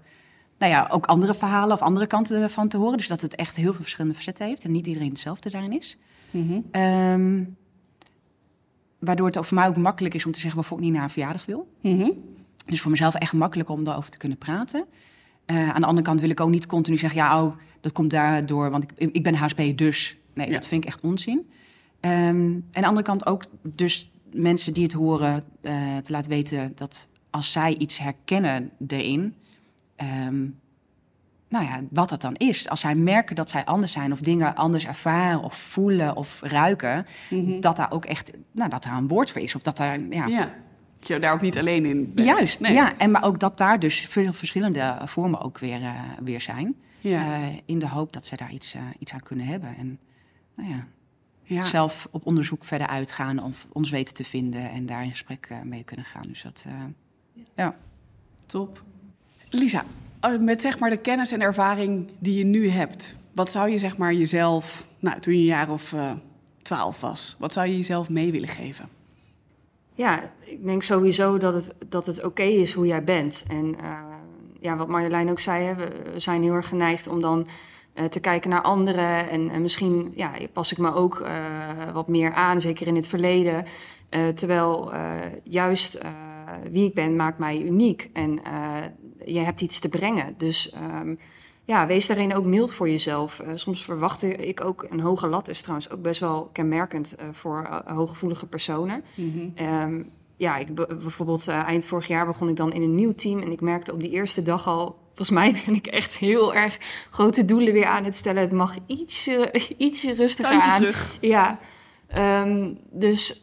[0.63, 2.97] nou ja, ook andere verhalen of andere kanten van te horen.
[2.97, 5.97] Dus dat het echt heel veel verschillende facetten heeft en niet iedereen hetzelfde daarin is.
[6.31, 6.59] Mhm.
[6.71, 7.43] Ehm,
[8.99, 11.09] waardoor het voor mij ook makkelijk is om te zeggen waarvoor ik niet naar een
[11.09, 11.67] verjaardag wil.
[11.81, 12.09] Mhm.
[12.65, 14.85] Dus voor mezelf echt makkelijk om daarover te kunnen praten.
[15.45, 18.11] Eh, aan de andere kant wil ik ook niet continu zeggen, ja, oh, dat komt
[18.11, 20.17] daardoor, want ik, ik ben HSP dus.
[20.33, 20.53] Nee, Ja.
[20.53, 21.49] dat vind ik echt onzin.
[21.99, 26.29] Ehm, en aan de andere kant ook dus mensen die het horen eh, te laten
[26.29, 29.35] weten dat als zij iets herkennen erin,
[29.95, 30.45] ehm,
[31.49, 32.69] nou ja, wat dat dan is.
[32.69, 37.05] Als zij merken dat zij anders zijn of dingen anders ervaren of voelen of ruiken,
[37.29, 37.59] Mhm.
[37.59, 40.25] dat daar ook echt, nou, dat daar een woord voor is of dat daar, ja,
[40.27, 40.53] Ja.
[40.99, 42.27] Dat je daar ook niet alleen in bent.
[42.27, 42.73] Juist, Nee.
[42.73, 42.97] ja.
[42.97, 46.75] En maar ook dat daar dus veel verschillende vormen ook weer, eh, weer zijn.
[46.99, 47.41] Ja.
[47.41, 49.75] Eh, in de hoop dat ze daar iets, eh, iets aan kunnen hebben.
[49.77, 49.99] En
[50.55, 50.87] nou ja,
[51.43, 51.63] ja.
[51.63, 55.83] zelf op onderzoek verder uitgaan of ons weten te vinden en daar in gesprek mee
[55.83, 56.27] kunnen gaan.
[56.27, 56.65] Dus dat,
[57.55, 57.75] ja.
[58.45, 58.83] Top.
[59.55, 59.85] Lisa,
[60.19, 63.77] eh, met zeg maar de kennis en ervaring die je nu hebt, wat zou je
[63.77, 66.11] zeg maar jezelf, nou, toen je een jaar of eh,
[66.61, 68.89] twaalf was, wat zou je jezelf mee willen geven?
[69.93, 73.45] Ja, ik denk sowieso dat het, dat het oké is hoe jij bent.
[73.47, 73.99] En eh,
[74.59, 77.47] ja, wat Marjolein ook zei, we zijn heel erg geneigd om dan
[78.09, 79.29] te kijken naar anderen.
[79.29, 81.27] En, en misschien ja, pas ik me ook
[81.93, 83.65] wat meer aan, zeker in het verleden.
[84.33, 84.91] Terwijl
[85.43, 85.97] juist
[86.71, 88.09] wie ik ben maakt mij uniek.
[88.13, 88.39] En
[89.25, 90.33] je hebt iets te brengen.
[90.37, 91.15] Dus ehm,
[91.63, 93.39] ja, wees daarin ook mild voor jezelf.
[93.39, 97.25] Eh, soms verwacht ik ook, een hoge lat is trouwens ook best wel kenmerkend eh,
[97.31, 99.03] voor eh, hooggevoelige personen.
[99.55, 100.03] Ehm,
[100.35, 103.39] ja, ik, be- bijvoorbeeld eind vorig jaar begon ik dan in een nieuw team.
[103.39, 106.77] En ik merkte op die eerste dag al, volgens mij ben ik echt heel erg
[107.11, 108.41] grote doelen weer aan het stellen.
[108.41, 110.79] Het mag ietsje, ietsje rustiger Tuintje aan.
[110.79, 111.15] terug.
[111.21, 111.59] Ja,
[112.07, 113.39] Ehm, dus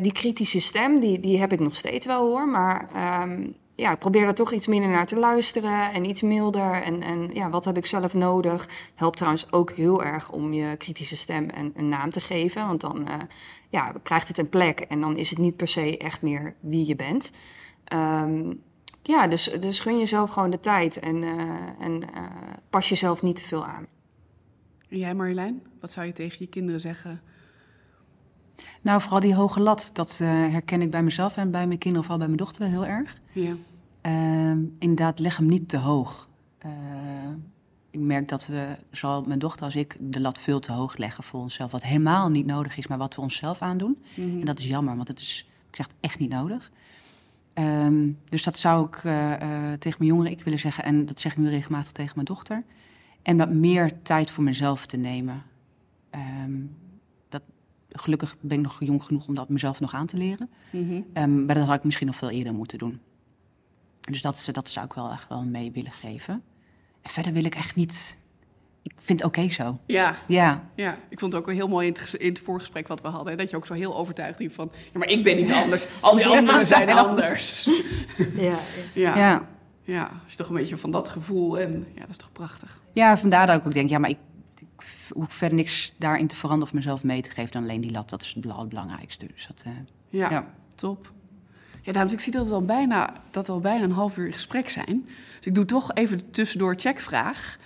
[0.00, 2.48] die kritische stem, die, die heb ik nog steeds wel hoor.
[2.48, 2.88] Maar
[3.80, 6.82] ja, ik probeer er toch iets minder naar te luisteren en iets milder.
[6.82, 8.68] En, en ja, wat heb ik zelf nodig?
[8.94, 12.66] Helpt trouwens ook heel erg om je kritische stem een, een naam te geven.
[12.66, 13.14] Want dan eh,
[13.68, 16.86] ja, krijgt het een plek en dan is het niet per se echt meer wie
[16.86, 17.32] je bent.
[17.84, 18.52] Ehm,
[19.02, 21.30] Ja, dus, dus gun jezelf gewoon de tijd en, eh,
[21.78, 22.22] en eh,
[22.70, 23.86] pas jezelf niet te veel aan.
[24.88, 27.20] En jij Marjolein, wat zou je tegen je kinderen zeggen?
[28.80, 32.06] Nou, vooral die hoge lat, dat eh, herken ik bij mezelf en bij mijn kinderen,
[32.06, 33.20] vooral bij mijn dochter wel heel erg.
[33.32, 33.54] Ja.
[34.00, 36.28] Ehm, inderdaad, leg hem niet te hoog.
[36.58, 36.70] Eh,
[37.90, 41.24] ik merk dat we, zowel mijn dochter als ik, de lat veel te hoog leggen
[41.24, 41.70] voor onszelf.
[41.70, 43.98] Wat helemaal niet nodig is, maar wat we onszelf aandoen.
[44.14, 44.40] Mhm.
[44.40, 46.70] En dat is jammer, want het is, ik zeg het echt niet nodig.
[47.52, 50.84] Ehm, dus dat zou ik eh, eh, tegen mijn jongeren ik willen zeggen.
[50.84, 52.64] En dat zeg ik nu regelmatig tegen mijn dochter.
[53.22, 55.42] En wat meer tijd voor mezelf te nemen.
[56.10, 56.52] Ehm,
[57.28, 57.42] dat,
[57.88, 60.50] gelukkig ben ik nog jong genoeg om dat mezelf nog aan te leren.
[61.12, 63.00] Ehm, maar dat had ik misschien nog veel eerder moeten doen.
[64.00, 66.42] Dus dat, dat zou ik wel echt wel mee willen geven.
[67.02, 68.18] En verder wil ik echt niet...
[68.82, 69.78] Ik vind het oké zo.
[69.86, 72.88] Ja, Ja, ja, ik vond het ook wel heel mooi in het, in het voorgesprek
[72.88, 73.36] wat we hadden.
[73.36, 74.70] Dat je ook zo heel overtuigd liep van...
[74.92, 75.86] Ja, maar ik ben niet anders.
[76.00, 77.64] Al die anderen zijn anders.
[78.18, 78.56] Ja, Ja,
[78.94, 79.16] ja.
[79.16, 79.48] ja.
[79.82, 80.10] ja.
[80.26, 81.58] is toch een beetje van dat gevoel.
[81.58, 82.82] En ja, dat is toch prachtig.
[82.92, 83.88] ja, vandaar dat ik ook denk...
[83.88, 84.18] Ja, maar ik,
[84.60, 87.90] ik hoef verder niks daarin te veranderen of mezelf mee te geven dan alleen die
[87.92, 88.10] lat.
[88.10, 89.26] Dat is het belangrijkste.
[89.34, 89.72] Dus dat, eh,
[90.08, 90.54] Ja, Ja.
[90.74, 91.12] top.
[91.82, 94.26] Ja, dames, ik zie dat, het al bijna, dat we al bijna een half uur
[94.26, 95.04] in gesprek zijn.
[95.36, 97.58] Dus ik doe toch even de tussendoor checkvraag.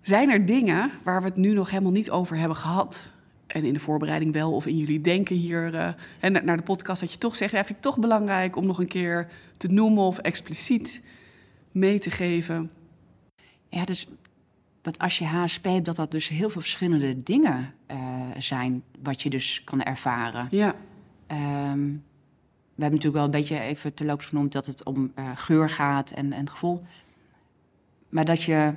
[0.00, 3.14] Zijn er dingen waar we het nu nog helemaal niet over hebben gehad?
[3.46, 6.62] En in de voorbereiding wel, of in jullie denken hier eh, hè, na- naar de
[6.62, 9.68] podcast, dat je toch zegt: ja, vind ik toch belangrijk om nog een keer te
[9.68, 11.02] noemen of expliciet
[11.70, 12.70] mee te geven.
[13.68, 14.06] ja, dus
[14.80, 18.82] dat als je HSP hebt, dat dat dus heel veel verschillende dingen eh, zijn...
[19.02, 20.46] wat je dus kan ervaren.
[20.50, 20.74] Ja,
[21.26, 21.88] Ehm,
[22.82, 26.10] we hebben natuurlijk wel een beetje even terloops genoemd dat het om eh, geur gaat
[26.10, 26.82] en, en gevoel.
[28.08, 28.72] Maar dat je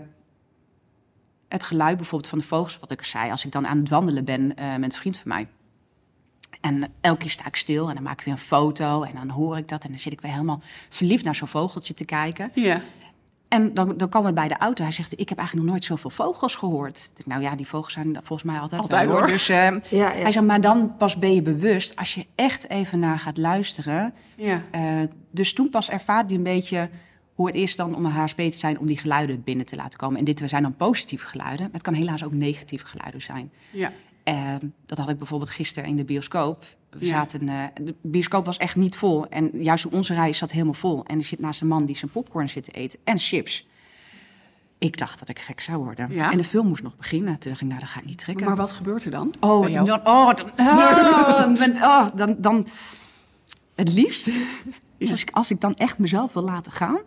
[1.48, 4.26] het geluid bijvoorbeeld van de vogels, wat ik zei, als ik dan aan het wandelen
[4.26, 5.48] ben eh, met een vriend van mij.
[6.62, 9.30] En elke keer sta ik stil en dan maak ik weer een foto en dan
[9.30, 9.84] hoor ik dat.
[9.84, 12.52] En dan zit ik weer helemaal verliefd naar zo'n vogeltje te kijken.
[12.54, 12.82] ja,
[13.48, 14.84] En dan, dan komen we bij de auto.
[14.84, 16.98] Hij zegt, ik heb eigenlijk nog nooit zoveel vogels gehoord.
[16.98, 19.26] Ik denk, nou ja, die vogels zijn volgens mij altijd, Altijd, hoor.
[19.26, 20.12] Dus, eh, ja, ja.
[20.12, 24.14] Hij zegt, maar dan pas ben je bewust als je echt even naar gaat luisteren.
[24.36, 24.82] ja, Eh,
[25.32, 26.90] dus toen pas ervaart hij een beetje
[27.34, 28.80] hoe het is dan om een HSP te zijn...
[28.80, 30.20] om die geluiden binnen te laten komen.
[30.20, 31.66] En dit zijn dan positieve geluiden.
[31.66, 33.52] Maar het kan helaas ook negatieve geluiden zijn.
[33.72, 33.92] ja,
[34.26, 34.54] Eh,
[34.86, 36.64] dat had ik bijvoorbeeld gisteren in de bioscoop.
[36.90, 37.12] We Ja.
[37.12, 39.28] zaten, eh, de bioscoop was echt niet vol.
[39.28, 41.06] En juist onze rij zat helemaal vol.
[41.06, 43.68] En er zit naast een man die zijn popcorn zit te eten en chips.
[44.78, 46.12] Ik dacht dat ik gek zou worden.
[46.14, 46.32] Ja?
[46.32, 47.38] En de film moest nog beginnen.
[47.40, 48.46] Toen dacht ik, nou, dat ga ik niet trekken.
[48.46, 49.34] Maar wat gebeurt er dan?
[49.40, 52.68] Oh, dan, oh, dan, oh, oh, dan, dan
[53.76, 54.32] het liefst,
[55.10, 56.98] als, ik, als ik dan echt mezelf wil laten gaan,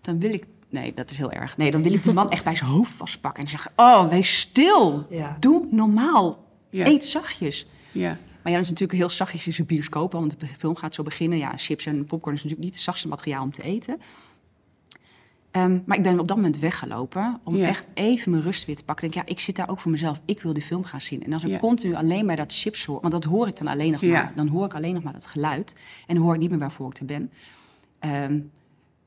[0.00, 1.56] dan wil ik, nee, dat is heel erg.
[1.56, 4.38] Nee, dan wil ik die man echt bij zijn hoofd vastpakken en zeggen, oh, wees
[4.38, 5.36] stil, Ja.
[5.40, 6.43] doe normaal,
[6.76, 6.86] Ja.
[6.86, 7.66] eet zachtjes.
[7.92, 8.08] Ja,
[8.42, 11.02] Maar ja, dat is natuurlijk heel zachtjes in zijn bioscoop, want de film gaat zo
[11.02, 11.38] beginnen.
[11.38, 13.98] Ja, chips en popcorn is natuurlijk niet het zachtste materiaal om te eten.
[15.50, 17.66] Ehm, maar ik ben op dat moment weggelopen om Ja.
[17.68, 19.06] echt even mijn rust weer te pakken.
[19.06, 20.20] Ik denk, ja, ik zit daar ook voor mezelf.
[20.24, 21.24] Ik wil die film gaan zien.
[21.24, 21.58] En als ik Ja.
[21.58, 24.12] continu alleen maar dat chips hoor, want dat hoor ik dan alleen nog Ja.
[24.12, 24.32] maar.
[24.36, 26.98] Dan hoor ik alleen nog maar dat geluid en hoor ik niet meer waarvoor ik
[26.98, 27.30] er ben.
[27.98, 28.38] Ehm,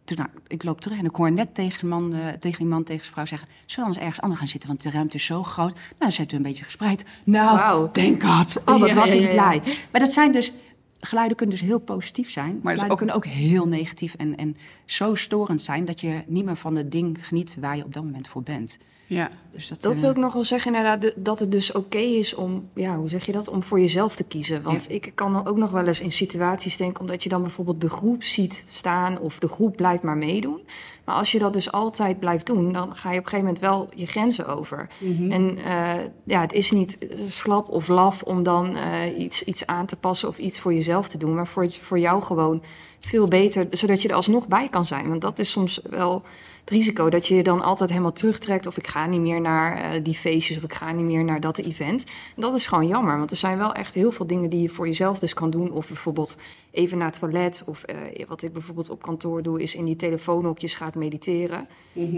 [0.07, 2.67] toen, nou, ik loop terug en ik hoor net tegen, de man, eh, tegen die
[2.67, 3.47] man, tegen zijn vrouw zeggen...
[3.47, 5.73] zullen we anders ergens anders gaan zitten, want de ruimte is zo groot.
[5.73, 7.05] Nou, dan zijn we een beetje gespreid.
[7.23, 7.91] Nou, Wauw.
[7.91, 8.57] thank God.
[8.65, 9.33] Oh, wat Ja, was ik ja, ja.
[9.33, 9.61] blij.
[9.91, 10.53] Maar dat zijn dus...
[10.99, 12.59] Geluiden kunnen dus heel positief zijn.
[12.63, 15.85] Maar dus geluiden ook- kunnen ook heel negatief en, en zo storend zijn...
[15.85, 18.77] dat je niet meer van het ding geniet waar je op dat moment voor bent.
[19.07, 21.97] Ja, Dus dat, Dat eh, wil ik nog wel zeggen, inderdaad, dat het dus oké
[21.97, 24.63] is om, ja, hoe zeg je dat, om voor jezelf te kiezen.
[24.63, 27.81] Want ik kan dan ook nog wel eens in situaties denken, omdat je dan bijvoorbeeld
[27.81, 30.61] de groep ziet staan of de groep blijft maar meedoen.
[31.07, 33.59] Maar als je dat dus altijd blijft doen, dan ga je op een gegeven moment
[33.59, 34.87] wel je grenzen over.
[35.29, 35.93] En eh,
[36.23, 39.95] ja, het is niet eh, slap of laf om dan eh, iets, iets aan te
[39.95, 42.63] passen of iets voor jezelf te doen, maar voor, voor jou gewoon
[42.99, 45.07] veel beter, zodat je er alsnog bij kan zijn.
[45.07, 46.21] Want dat is soms wel
[46.67, 48.65] het risico dat je je dan altijd helemaal terugtrekt.
[48.65, 51.39] Of ik ga niet meer naar eh, die feestjes of ik ga niet meer naar
[51.39, 52.03] dat event.
[52.35, 54.69] En dat is gewoon jammer, want er zijn wel echt heel veel dingen die je
[54.69, 55.71] voor jezelf dus kan doen.
[55.71, 56.37] Of bijvoorbeeld
[56.71, 57.63] even naar het toilet.
[57.65, 61.67] Of eh, wat ik bijvoorbeeld op kantoor doe, is in die telefoonhokjes gaat mediteren.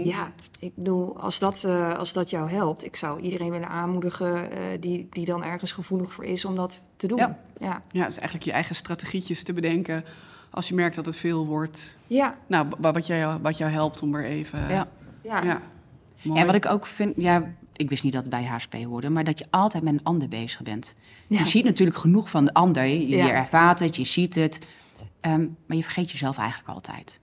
[0.04, 4.50] Ja, ik bedoel, als dat, eh, als dat jou helpt, ik zou iedereen willen aanmoedigen
[4.80, 7.18] die, die dan ergens gevoelig voor is om dat te doen.
[7.18, 7.38] Ja.
[7.58, 7.82] ja.
[7.90, 10.04] ja, dus eigenlijk je eigen strategietjes te bedenken
[10.50, 11.98] als je merkt dat het veel wordt.
[12.06, 12.38] ja.
[12.46, 14.58] Nou, wa- wat, jij, wat jou helpt om er even...
[14.68, 14.88] Ja.
[15.22, 15.42] ja.
[15.42, 15.60] ja.
[16.22, 16.40] Mooi.
[16.40, 19.24] En wat ik ook vind, ja, ik wist niet dat het bij HSP hoorde, maar
[19.24, 20.96] dat je altijd met een ander bezig bent.
[21.26, 21.38] Ja.
[21.38, 22.84] Je ziet natuurlijk genoeg van de ander.
[22.86, 24.58] Je, ervaart het, je ziet het.
[25.20, 27.20] Ehm, maar je vergeet jezelf eigenlijk altijd.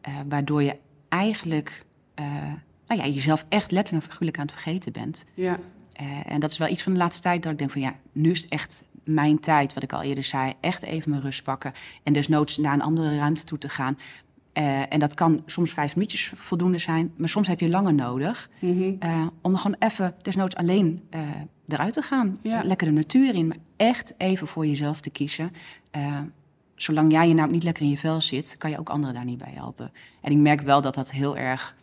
[0.00, 0.76] Eh, waardoor je
[1.08, 1.82] eigenlijk
[2.14, 2.24] eh,
[2.86, 5.24] nou ja, jezelf echt letterlijk en figuurlijk aan het vergeten bent.
[5.34, 5.58] Ja,
[5.92, 7.94] Eh, en dat is wel iets van de laatste tijd dat ik denk van ja,
[8.12, 8.84] nu is het echt
[9.14, 11.72] mijn tijd, wat ik al eerder zei, echt even mijn rust pakken.
[12.02, 13.96] En desnoods naar een andere ruimte toe te gaan.
[14.52, 18.50] Eh, en dat kan soms vijf minuutjes voldoende zijn, maar soms heb je langer nodig.
[18.98, 21.20] eh, om er gewoon even, desnoods alleen eh,
[21.68, 22.38] eruit te gaan.
[22.42, 22.62] Ja.
[22.64, 25.52] Lekker de natuur in, maar echt even voor jezelf te kiezen.
[26.74, 29.24] Zolang jij je nou niet lekker in je vel zit, kan je ook anderen daar
[29.24, 29.92] niet bij helpen.
[30.20, 31.76] En ik merk wel dat dat heel erg,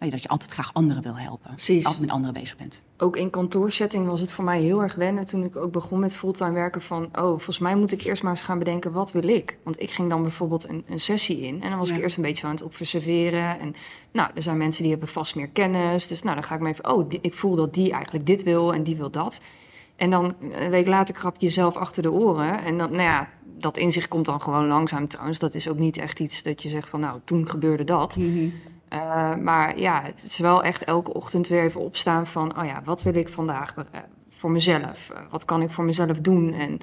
[0.00, 1.50] ja, dat je altijd graag anderen wil helpen.
[1.50, 1.84] Precies.
[1.84, 2.82] Altijd met anderen bezig bent.
[2.96, 6.16] Ook in kantoorsetting was het voor mij heel erg wennen toen ik ook begon met
[6.16, 9.28] fulltime werken van, oh, volgens mij moet ik eerst maar eens gaan bedenken, wat wil
[9.28, 9.58] ik?
[9.62, 11.94] Want ik ging dan bijvoorbeeld een, een sessie in en dan was Ja.
[11.96, 13.60] ik eerst een beetje aan het observeren.
[13.60, 13.74] En
[14.12, 16.68] nou, er zijn mensen die hebben vast meer kennis, dus nou, dan ga ik me
[16.68, 19.40] even, oh, die- ik voel dat die eigenlijk dit wil en die wil dat.
[19.96, 22.64] En dan een week later krap je jezelf achter de oren.
[22.64, 23.28] En dan, nou ja,
[23.58, 25.38] dat inzicht komt dan gewoon langzaam trouwens.
[25.38, 28.18] Dat is ook niet echt iets dat je zegt van, nou, toen gebeurde dat.
[28.92, 32.58] Uh, maar ja, het is wel echt elke ochtend weer even opstaan van...
[32.58, 33.84] oh ja, wat wil ik vandaag uh,
[34.28, 35.10] voor mezelf?
[35.12, 36.52] Uh, wat kan ik voor mezelf doen?
[36.52, 36.78] En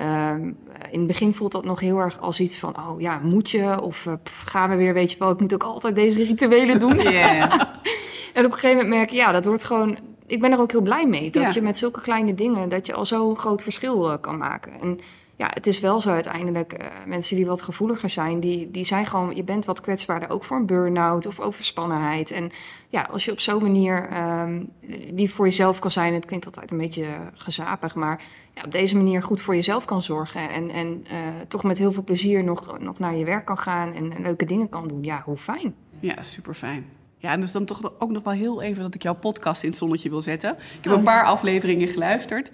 [0.00, 0.46] uh,
[0.90, 2.76] in het begin voelt dat nog heel erg als iets van...
[2.78, 3.80] oh ja, moet je?
[3.82, 5.30] Of uh, pff, gaan we weer, weet je wel...
[5.30, 7.00] ik moet ook altijd deze rituelen doen.
[7.14, 7.52] Yeah.
[8.34, 9.98] en op een gegeven moment merk je, ja, dat wordt gewoon...
[10.26, 11.30] ik ben er ook heel blij mee.
[11.30, 11.50] Dat Ja.
[11.54, 12.68] je met zulke kleine dingen...
[12.68, 14.80] dat je al zo'n groot verschil uh, kan maken.
[14.80, 14.98] En
[15.36, 19.06] ja, het is wel zo uiteindelijk, uh, mensen die wat gevoeliger zijn, die, die zijn
[19.06, 22.30] gewoon, je bent wat kwetsbaarder ook voor een burn-out of overspannenheid.
[22.30, 22.50] En
[22.88, 24.08] ja, als je op zo'n manier
[24.42, 24.70] um,
[25.14, 28.22] lief voor jezelf kan zijn, het klinkt altijd een beetje gezapig, maar
[28.54, 31.18] ja, op deze manier goed voor jezelf kan zorgen en, en uh,
[31.48, 34.44] toch met heel veel plezier nog, nog naar je werk kan gaan en, en leuke
[34.44, 35.74] dingen kan doen, ja, hoe fijn.
[36.00, 36.86] Ja, super fijn.
[37.18, 39.68] Ja, en dus dan toch ook nog wel heel even dat ik jouw podcast in
[39.68, 40.50] het zonnetje wil zetten.
[40.50, 42.50] Ik heb een paar afleveringen geluisterd.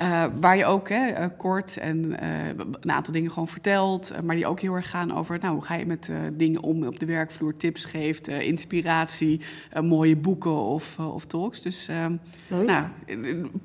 [0.00, 2.48] Uh, waar je ook hè, uh, kort en uh,
[2.80, 4.12] een aantal dingen gewoon vertelt.
[4.24, 6.98] maar die ook heel erg gaan over nou, hoe ga je met dingen om op
[6.98, 7.56] de werkvloer.
[7.56, 9.40] Tips geeft, inspiratie,
[9.82, 11.62] mooie boeken of, of talks.
[11.62, 11.88] Dus
[12.48, 12.84] nou,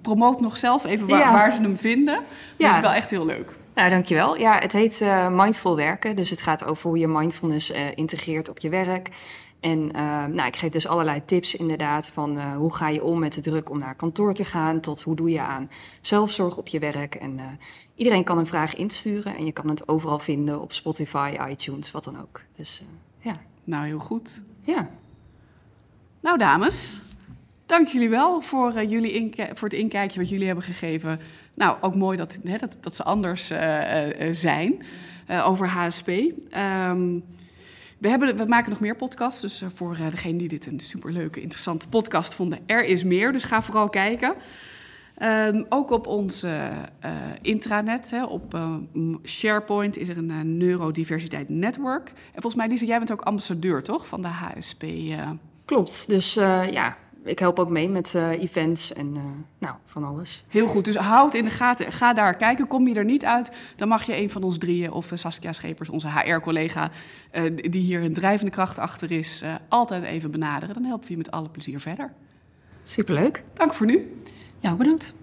[0.02, 1.32] promoot nog zelf even waar, ja.
[1.32, 2.24] waar ze hem vinden.
[2.58, 2.68] Ja.
[2.68, 3.56] Dat is wel echt heel leuk.
[3.76, 4.38] Nou, dankjewel.
[4.38, 6.16] Ja, het heet Mindful Werken.
[6.16, 9.10] Dus het gaat over hoe je mindfulness integreert op je werk.
[9.60, 13.20] En uh, nou, ik geef dus allerlei tips inderdaad van uh, hoe ga je om
[13.20, 14.80] met de druk om naar kantoor te gaan...
[14.80, 15.70] tot hoe doe je aan
[16.02, 17.16] zelfzorg op je werk.
[17.16, 17.44] En uh,
[17.96, 22.04] iedereen kan een vraag insturen en je kan het overal vinden op Spotify, iTunes, wat
[22.04, 22.42] dan ook.
[22.56, 22.84] Dus
[23.20, 23.34] ja.
[23.64, 24.42] Nou, heel goed.
[24.60, 24.90] Ja.
[26.22, 27.00] Nou, dames,
[27.66, 31.20] dank jullie wel voor, jullie voor het inkijkje wat jullie hebben gegeven.
[31.54, 33.52] Nou, ook mooi dat, hè, dat, dat ze anders
[34.32, 34.84] zijn
[35.44, 36.08] over HSP.
[36.08, 37.24] Um,
[37.98, 39.42] we, hebben, we maken nog meer podcasts.
[39.42, 43.32] Dus uh, voor uh, degenen die dit een superleuke, interessante podcast vonden, er is meer.
[43.32, 44.36] Dus ga vooral kijken.
[45.24, 46.72] Um, ook op ons uh,
[47.42, 48.60] intranet, hè, op
[49.24, 52.08] SharePoint, is er een neurodiversiteit network.
[52.08, 54.08] En volgens mij, Lisa, jij bent ook ambassadeur, toch?
[54.08, 54.86] Van de HSP.
[55.66, 56.08] Klopt.
[56.08, 59.22] Dus ja, ik help ook mee met uh, events en uh,
[59.60, 60.44] nou, van alles.
[60.48, 61.92] Heel goed, dus houd in de gaten.
[61.92, 62.68] Ga daar kijken.
[62.68, 64.92] Kom je er niet uit, dan mag je een van ons drieën...
[64.92, 66.92] of uh, Saskia Schepers, onze HR-collega...
[67.56, 70.74] die hier een drijvende kracht achter is, altijd even benaderen.
[70.74, 72.14] Dan helpen we je met alle plezier verder.
[72.84, 73.42] Superleuk.
[73.54, 74.22] Dank voor nu.
[74.60, 75.14] Ja, bedankt.